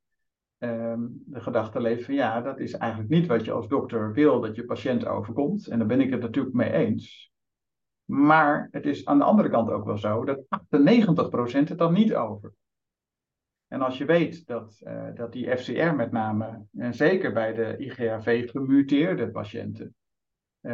Ehm, 0.63 1.01
de 1.25 1.41
gedachte 1.41 1.81
leeft 1.81 2.05
van 2.05 2.13
ja, 2.13 2.41
dat 2.41 2.59
is 2.59 2.73
eigenlijk 2.73 3.11
niet 3.11 3.27
wat 3.27 3.45
je 3.45 3.51
als 3.51 3.67
dokter 3.67 4.13
wil 4.13 4.41
dat 4.41 4.55
je 4.55 4.65
patiënt 4.65 5.05
overkomt. 5.05 5.67
En 5.67 5.77
daar 5.77 5.87
ben 5.87 6.01
ik 6.01 6.09
het 6.09 6.21
natuurlijk 6.21 6.55
mee 6.55 6.71
eens. 6.71 7.31
Maar 8.05 8.67
het 8.71 8.85
is 8.85 9.05
aan 9.05 9.17
de 9.17 9.23
andere 9.23 9.49
kant 9.49 9.69
ook 9.69 9.85
wel 9.85 9.97
zo 9.97 10.25
dat 10.25 10.45
98% 10.49 11.69
het 11.69 11.77
dan 11.77 11.93
niet 11.93 12.15
over. 12.15 12.53
En 13.67 13.81
als 13.81 13.97
je 13.97 14.05
weet 14.05 14.45
dat, 14.47 14.81
uh, 14.83 15.07
dat 15.13 15.31
die 15.31 15.57
FCR 15.57 15.93
met 15.95 16.11
name, 16.11 16.65
en 16.77 16.93
zeker 16.93 17.33
bij 17.33 17.53
de 17.53 17.77
IGHV 17.77 18.49
gemuteerde 18.49 19.31
patiënten, 19.31 19.95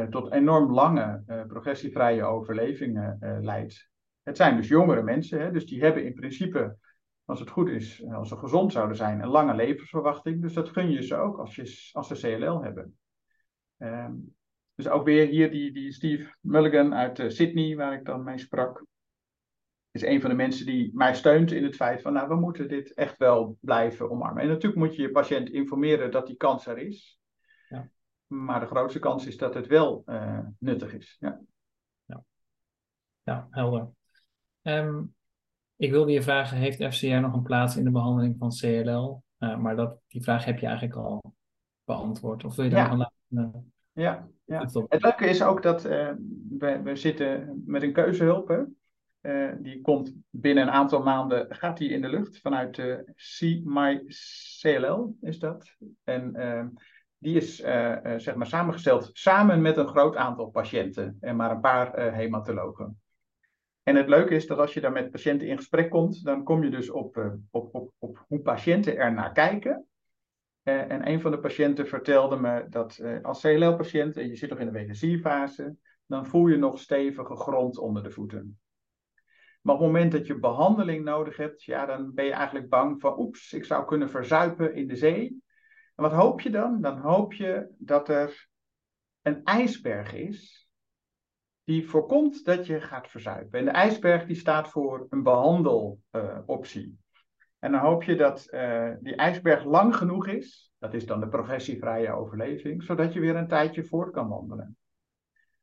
tot 0.09 0.31
enorm 0.31 0.73
lange 0.73 1.23
uh, 1.27 1.45
progressievrije 1.45 2.23
overlevingen 2.23 3.17
leidt. 3.41 3.89
Het 4.23 4.37
zijn 4.37 4.55
dus 4.55 4.67
jongere 4.67 5.03
mensen, 5.03 5.41
hè, 5.41 5.51
dus 5.51 5.65
die 5.65 5.81
hebben 5.81 6.05
in 6.05 6.13
principe 6.13 6.77
als 7.25 7.39
het 7.39 7.49
goed 7.49 7.69
is, 7.69 8.03
als 8.11 8.29
ze 8.29 8.37
gezond 8.37 8.71
zouden 8.71 8.97
zijn, 8.97 9.21
een 9.21 9.29
lange 9.29 9.55
levensverwachting. 9.55 10.41
Dus 10.41 10.53
dat 10.53 10.69
gun 10.69 10.89
je 10.89 11.03
ze 11.03 11.15
ook 11.15 11.37
als, 11.37 11.55
je, 11.55 11.89
als 11.91 12.07
ze 12.07 12.37
CLL 12.37 12.63
hebben. 12.63 12.97
Um, 13.77 14.35
dus 14.75 14.87
ook 14.87 15.05
weer 15.05 15.27
hier 15.27 15.51
die, 15.51 15.71
die 15.71 15.91
Steve 15.91 16.35
Mulligan 16.41 16.93
uit 16.93 17.23
Sydney, 17.27 17.75
waar 17.75 17.93
ik 17.93 18.05
dan 18.05 18.23
mee 18.23 18.37
sprak. 18.37 18.85
Is 19.91 20.01
een 20.01 20.21
van 20.21 20.29
de 20.29 20.35
mensen 20.35 20.65
die 20.65 20.91
mij 20.93 21.15
steunt 21.15 21.51
in 21.51 21.63
het 21.63 21.75
feit 21.75 22.01
van, 22.01 22.13
nou, 22.13 22.27
we 22.27 22.35
moeten 22.35 22.67
dit 22.67 22.93
echt 22.93 23.17
wel 23.17 23.57
blijven 23.61 24.11
omarmen. 24.11 24.41
En 24.41 24.47
natuurlijk 24.47 24.81
moet 24.81 24.95
je 24.95 25.01
je 25.01 25.11
patiënt 25.11 25.49
informeren 25.49 26.11
dat 26.11 26.27
die 26.27 26.35
kans 26.35 26.65
er 26.65 26.77
is. 26.77 27.18
Maar 28.29 28.59
de 28.59 28.65
grootste 28.65 28.99
kans 28.99 29.25
is 29.25 29.37
dat 29.37 29.53
het 29.53 29.67
wel 29.67 30.03
uh, 30.05 30.39
nuttig 30.59 30.93
is. 30.93 31.17
Ja, 31.19 31.39
ja. 32.05 32.23
ja 33.23 33.47
helder. 33.49 33.89
Um, 34.61 35.15
ik 35.75 35.91
wilde 35.91 36.11
je 36.11 36.21
vragen, 36.21 36.57
heeft 36.57 36.83
FCR 36.83 37.19
nog 37.19 37.33
een 37.33 37.43
plaats 37.43 37.75
in 37.75 37.83
de 37.83 37.91
behandeling 37.91 38.35
van 38.37 38.49
CLL? 38.49 39.23
Uh, 39.39 39.51
eh, 39.51 39.57
maar 39.57 39.75
dat, 39.75 39.99
die 40.07 40.23
vraag 40.23 40.45
heb 40.45 40.59
je 40.59 40.65
eigenlijk 40.65 40.97
al 40.97 41.35
beantwoord. 41.83 42.43
Of 42.43 42.55
wil 42.55 42.65
je 42.65 42.71
daar 42.71 42.91
ja. 42.91 42.97
laten? 42.97 43.15
Uh, 43.29 43.61
ja, 43.91 44.27
ja. 44.45 44.61
Het 44.87 45.03
leuke 45.03 45.25
is 45.25 45.43
ook 45.43 45.63
dat 45.63 45.85
uh, 45.85 46.11
we, 46.57 46.81
we 46.83 46.95
zitten 46.95 47.63
met 47.65 47.83
een 47.83 47.93
keuzehulp. 47.93 48.47
Hè? 48.47 48.63
die 49.61 49.81
komt 49.81 50.13
binnen 50.29 50.63
een 50.63 50.73
aantal 50.73 51.03
maanden, 51.03 51.45
gaat 51.49 51.77
die 51.77 51.89
in 51.89 52.01
de 52.01 52.09
lucht 52.09 52.39
vanuit 52.39 52.75
de 52.75 53.11
See 53.15 53.61
My 53.65 54.03
CLL 54.59 55.17
is 55.21 55.39
dat. 55.39 55.75
En 56.03 56.33
die 57.19 57.35
is 57.35 57.55
zeg 58.17 58.35
maar 58.35 58.47
samengesteld 58.47 59.09
samen 59.13 59.61
met 59.61 59.77
een 59.77 59.87
groot 59.87 60.15
aantal 60.15 60.49
patiënten 60.49 61.17
en 61.19 61.35
maar 61.35 61.51
een 61.51 61.59
paar 61.59 62.13
hematologen. 62.13 63.01
En 63.83 63.95
het 63.95 64.09
leuke 64.09 64.35
is 64.35 64.47
dat 64.47 64.57
als 64.57 64.73
je 64.73 64.81
dan 64.81 64.93
met 64.93 65.11
patiënten 65.11 65.47
in 65.47 65.57
gesprek 65.57 65.89
komt, 65.89 66.23
dan 66.23 66.43
kom 66.43 66.63
je 66.63 66.69
dus 66.69 66.89
op, 66.89 67.39
op, 67.51 67.75
op, 67.75 67.91
op 67.97 68.25
hoe 68.27 68.39
patiënten 68.39 68.97
er 68.97 69.13
naar 69.13 69.31
kijken. 69.31 69.87
En 70.63 71.07
een 71.07 71.21
van 71.21 71.31
de 71.31 71.39
patiënten 71.39 71.87
vertelde 71.87 72.35
me 72.35 72.65
dat 72.69 73.01
als 73.21 73.41
CLL-patiënt, 73.41 74.17
en 74.17 74.27
je 74.27 74.35
zit 74.35 74.49
nog 74.49 74.59
in 74.59 74.65
de 74.65 74.71
wederzierfase, 74.71 75.75
dan 76.05 76.25
voel 76.25 76.47
je 76.47 76.57
nog 76.57 76.79
stevige 76.79 77.35
grond 77.35 77.77
onder 77.77 78.03
de 78.03 78.11
voeten. 78.11 78.59
Maar 79.61 79.75
op 79.75 79.81
het 79.81 79.91
moment 79.91 80.11
dat 80.11 80.27
je 80.27 80.39
behandeling 80.39 81.03
nodig 81.03 81.37
hebt, 81.37 81.63
ja, 81.63 81.85
dan 81.85 82.13
ben 82.13 82.25
je 82.25 82.31
eigenlijk 82.31 82.69
bang 82.69 83.01
van, 83.01 83.19
oeps, 83.19 83.53
ik 83.53 83.65
zou 83.65 83.85
kunnen 83.85 84.09
verzuipen 84.09 84.75
in 84.75 84.87
de 84.87 84.95
zee. 84.95 85.43
En 85.99 86.05
wat 86.05 86.13
hoop 86.13 86.41
je 86.41 86.49
dan? 86.49 86.81
Dan 86.81 86.97
hoop 86.97 87.33
je 87.33 87.69
dat 87.77 88.09
er 88.09 88.49
een 89.21 89.43
ijsberg 89.43 90.13
is 90.13 90.69
die 91.63 91.89
voorkomt 91.89 92.45
dat 92.45 92.65
je 92.65 92.81
gaat 92.81 93.09
verzuipen. 93.09 93.59
En 93.59 93.65
de 93.65 93.71
ijsberg 93.71 94.25
die 94.25 94.35
staat 94.35 94.69
voor 94.69 95.07
een 95.09 95.23
behandeloptie. 95.23 96.99
En 97.59 97.71
dan 97.71 97.81
hoop 97.81 98.03
je 98.03 98.15
dat 98.15 98.47
uh, 98.51 98.91
die 98.99 99.15
ijsberg 99.15 99.63
lang 99.63 99.95
genoeg 99.95 100.27
is, 100.27 100.71
dat 100.77 100.93
is 100.93 101.05
dan 101.05 101.19
de 101.19 101.27
progressievrije 101.27 102.11
overleving, 102.11 102.83
zodat 102.83 103.13
je 103.13 103.19
weer 103.19 103.35
een 103.35 103.47
tijdje 103.47 103.83
voort 103.83 104.11
kan 104.11 104.27
wandelen. 104.27 104.77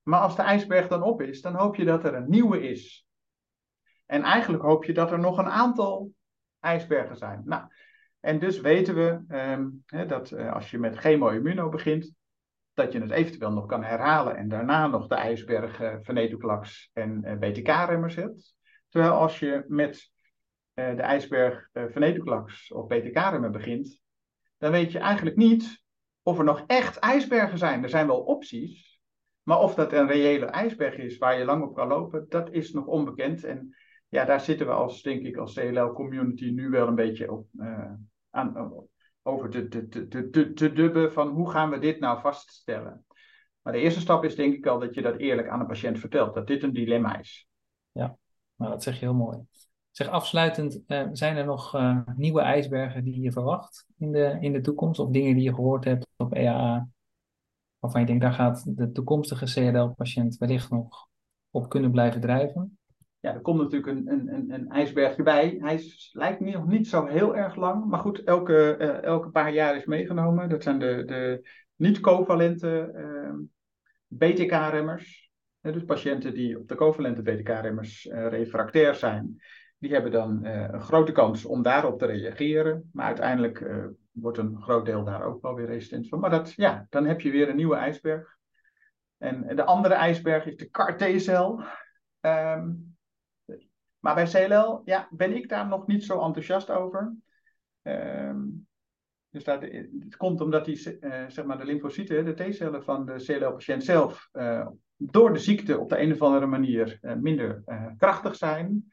Maar 0.02 0.20
als 0.20 0.36
de 0.36 0.42
ijsberg 0.42 0.88
dan 0.88 1.02
op 1.02 1.22
is, 1.22 1.40
dan 1.40 1.54
hoop 1.54 1.76
je 1.76 1.84
dat 1.84 2.04
er 2.04 2.14
een 2.14 2.30
nieuwe 2.30 2.68
is. 2.68 3.06
En 4.06 4.22
eigenlijk 4.22 4.62
hoop 4.62 4.84
je 4.84 4.92
dat 4.92 5.12
er 5.12 5.18
nog 5.18 5.38
een 5.38 5.50
aantal 5.50 6.10
ijsbergen 6.60 7.16
zijn. 7.16 7.42
Nou, 7.44 7.66
en 8.20 8.38
dus 8.38 8.60
weten 8.60 8.94
we 8.94 9.36
um, 9.36 9.82
hè, 9.86 10.06
dat 10.06 10.30
uh, 10.30 10.52
als 10.52 10.70
je 10.70 10.78
met 10.78 10.96
chemo-immuno 10.96 11.68
begint, 11.68 12.14
dat 12.74 12.92
je 12.92 13.00
het 13.00 13.10
eventueel 13.10 13.52
nog 13.52 13.66
kan 13.66 13.84
herhalen 13.84 14.36
en 14.36 14.48
daarna 14.48 14.86
nog 14.86 15.06
de 15.06 15.14
ijsberg 15.14 15.80
uh, 15.80 15.94
venetoclax 16.00 16.90
en 16.92 17.22
uh, 17.24 17.38
BTK-remmers 17.38 18.14
hebt. 18.14 18.54
Terwijl 18.88 19.12
als 19.12 19.38
je 19.38 19.64
met 19.68 20.14
de 20.74 21.02
ijsberg 21.02 21.68
venetoclax 21.72 22.72
of 22.72 22.86
BTK-remmer 22.86 23.50
begint, 23.50 24.00
dan 24.58 24.70
weet 24.70 24.92
je 24.92 24.98
eigenlijk 24.98 25.36
niet 25.36 25.84
of 26.22 26.38
er 26.38 26.44
nog 26.44 26.64
echt 26.66 26.96
ijsbergen 26.96 27.58
zijn. 27.58 27.82
Er 27.82 27.88
zijn 27.88 28.06
wel 28.06 28.20
opties, 28.20 29.00
maar 29.42 29.58
of 29.58 29.74
dat 29.74 29.92
een 29.92 30.06
reële 30.06 30.46
ijsberg 30.46 30.96
is 30.96 31.18
waar 31.18 31.38
je 31.38 31.44
lang 31.44 31.64
op 31.64 31.74
kan 31.74 31.88
lopen, 31.88 32.26
dat 32.28 32.50
is 32.50 32.72
nog 32.72 32.86
onbekend. 32.86 33.44
En 33.44 33.76
ja, 34.08 34.24
daar 34.24 34.40
zitten 34.40 34.66
we 34.66 34.72
als, 34.72 35.02
denk 35.02 35.26
ik, 35.26 35.36
als 35.36 35.54
CLL-community 35.54 36.50
nu 36.50 36.68
wel 36.68 36.88
een 36.88 36.94
beetje 36.94 37.32
op, 37.32 37.46
uh, 37.52 37.92
aan, 38.30 38.86
over 39.22 39.50
te, 39.50 39.68
te, 39.68 39.88
te, 39.88 40.30
te, 40.30 40.52
te 40.52 40.72
dubben 40.72 41.12
van 41.12 41.28
hoe 41.28 41.50
gaan 41.50 41.70
we 41.70 41.78
dit 41.78 42.00
nou 42.00 42.20
vaststellen. 42.20 43.04
Maar 43.62 43.72
de 43.72 43.80
eerste 43.80 44.00
stap 44.00 44.24
is 44.24 44.34
denk 44.34 44.54
ik 44.54 44.66
al 44.66 44.78
dat 44.78 44.94
je 44.94 45.02
dat 45.02 45.16
eerlijk 45.16 45.48
aan 45.48 45.60
een 45.60 45.66
patiënt 45.66 45.98
vertelt, 45.98 46.34
dat 46.34 46.46
dit 46.46 46.62
een 46.62 46.72
dilemma 46.72 47.18
is. 47.18 47.48
Ja, 47.92 48.16
nou 48.54 48.70
dat 48.70 48.82
zeg 48.82 48.94
je 48.94 49.04
heel 49.04 49.14
mooi. 49.14 49.38
Zeg 49.90 50.08
afsluitend, 50.08 50.82
uh, 50.86 51.08
zijn 51.12 51.36
er 51.36 51.44
nog 51.44 51.74
uh, 51.74 52.00
nieuwe 52.16 52.40
ijsbergen 52.40 53.04
die 53.04 53.20
je 53.20 53.32
verwacht 53.32 53.86
in 53.98 54.12
de, 54.12 54.36
in 54.40 54.52
de 54.52 54.60
toekomst? 54.60 55.00
Of 55.00 55.10
dingen 55.10 55.34
die 55.34 55.44
je 55.44 55.54
gehoord 55.54 55.84
hebt 55.84 56.06
op 56.16 56.34
EAA, 56.34 56.88
waarvan 57.78 58.00
je 58.00 58.06
denkt, 58.06 58.22
daar 58.22 58.32
gaat 58.32 58.76
de 58.76 58.92
toekomstige 58.92 59.44
CLL-patiënt 59.44 60.36
wellicht 60.36 60.70
nog 60.70 61.08
op 61.50 61.68
kunnen 61.68 61.90
blijven 61.90 62.20
drijven? 62.20 62.78
Ja, 63.26 63.34
er 63.34 63.40
komt 63.40 63.60
natuurlijk 63.60 63.86
een, 63.86 64.10
een, 64.10 64.34
een, 64.34 64.50
een 64.50 64.68
ijsbergje 64.68 65.22
bij. 65.22 65.56
Hij 65.60 65.82
lijkt 66.12 66.40
nog 66.40 66.66
niet 66.66 66.88
zo 66.88 67.06
heel 67.06 67.36
erg 67.36 67.56
lang, 67.56 67.84
maar 67.84 67.98
goed, 67.98 68.22
elke, 68.22 68.76
uh, 68.80 69.02
elke 69.02 69.30
paar 69.30 69.52
jaar 69.52 69.76
is 69.76 69.84
meegenomen. 69.84 70.48
Dat 70.48 70.62
zijn 70.62 70.78
de, 70.78 71.02
de 71.06 71.48
niet-covalente 71.76 72.92
BTK-remmers. 74.06 75.30
dus 75.60 75.84
patiënten 75.84 76.34
die 76.34 76.58
op 76.58 76.68
de 76.68 76.74
covalente 76.74 77.22
BTK-remmers 77.22 78.08
refractair 78.10 78.94
zijn 78.94 79.42
die 79.78 79.92
hebben 79.92 80.10
dan 80.10 80.46
uh, 80.46 80.68
een 80.70 80.80
grote 80.80 81.12
kans 81.12 81.44
om 81.44 81.62
daarop 81.62 81.98
te 81.98 82.06
reageren. 82.06 82.90
Maar 82.92 83.06
uiteindelijk 83.06 83.66
wordt 84.12 84.38
een 84.38 84.62
groot 84.62 84.86
deel 84.86 85.04
daar 85.04 85.22
ook 85.22 85.42
wel 85.42 85.54
weer 85.54 85.66
resistent 85.66 86.08
van. 86.08 86.20
Maar 86.20 86.30
dat, 86.30 86.52
ja, 86.52 86.86
dan 86.90 87.06
heb 87.06 87.20
je 87.20 87.30
weer 87.30 87.48
een 87.48 87.56
nieuwe 87.56 87.76
ijsberg. 87.76 88.36
En 89.18 89.56
de 89.56 89.64
andere 89.64 89.94
ijsberg 89.94 90.46
is 90.46 90.56
de 90.56 90.70
CAR-T-cel. 90.70 91.62
Um, 92.20 92.95
maar 94.06 94.14
bij 94.14 94.46
CLL 94.46 94.82
ja, 94.84 95.08
ben 95.10 95.36
ik 95.36 95.48
daar 95.48 95.66
nog 95.66 95.86
niet 95.86 96.04
zo 96.04 96.20
enthousiast 96.20 96.70
over. 96.70 97.14
Um, 97.82 98.66
dus 99.30 99.44
dat, 99.44 99.62
het 99.62 100.16
komt 100.16 100.40
omdat 100.40 100.64
die, 100.64 100.98
uh, 101.00 101.24
zeg 101.28 101.44
maar 101.44 101.58
de 101.58 101.64
lymfocyten, 101.64 102.24
de 102.24 102.34
T-cellen 102.34 102.84
van 102.84 103.06
de 103.06 103.14
CLL-patiënt 103.24 103.84
zelf, 103.84 104.28
door 104.96 105.32
de 105.32 105.38
ziekte 105.38 105.78
op 105.78 105.88
de 105.88 106.00
een 106.00 106.12
of 106.12 106.22
andere 106.22 106.46
manier 106.46 106.98
minder 107.20 107.62
krachtig 107.98 108.36
zijn. 108.36 108.92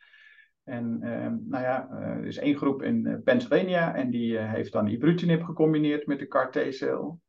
En 0.63 0.99
uh, 1.03 1.27
nou 1.49 1.63
ja, 1.63 1.89
er 1.89 2.25
is 2.25 2.37
één 2.37 2.57
groep 2.57 2.81
in 2.81 3.21
Pennsylvania 3.23 3.95
en 3.95 4.09
die 4.09 4.37
heeft 4.37 4.71
dan 4.71 4.87
ibrutinib 4.87 5.43
gecombineerd 5.43 6.07
met 6.07 6.19
de 6.19 6.27
CAR-T-cel. 6.27 7.19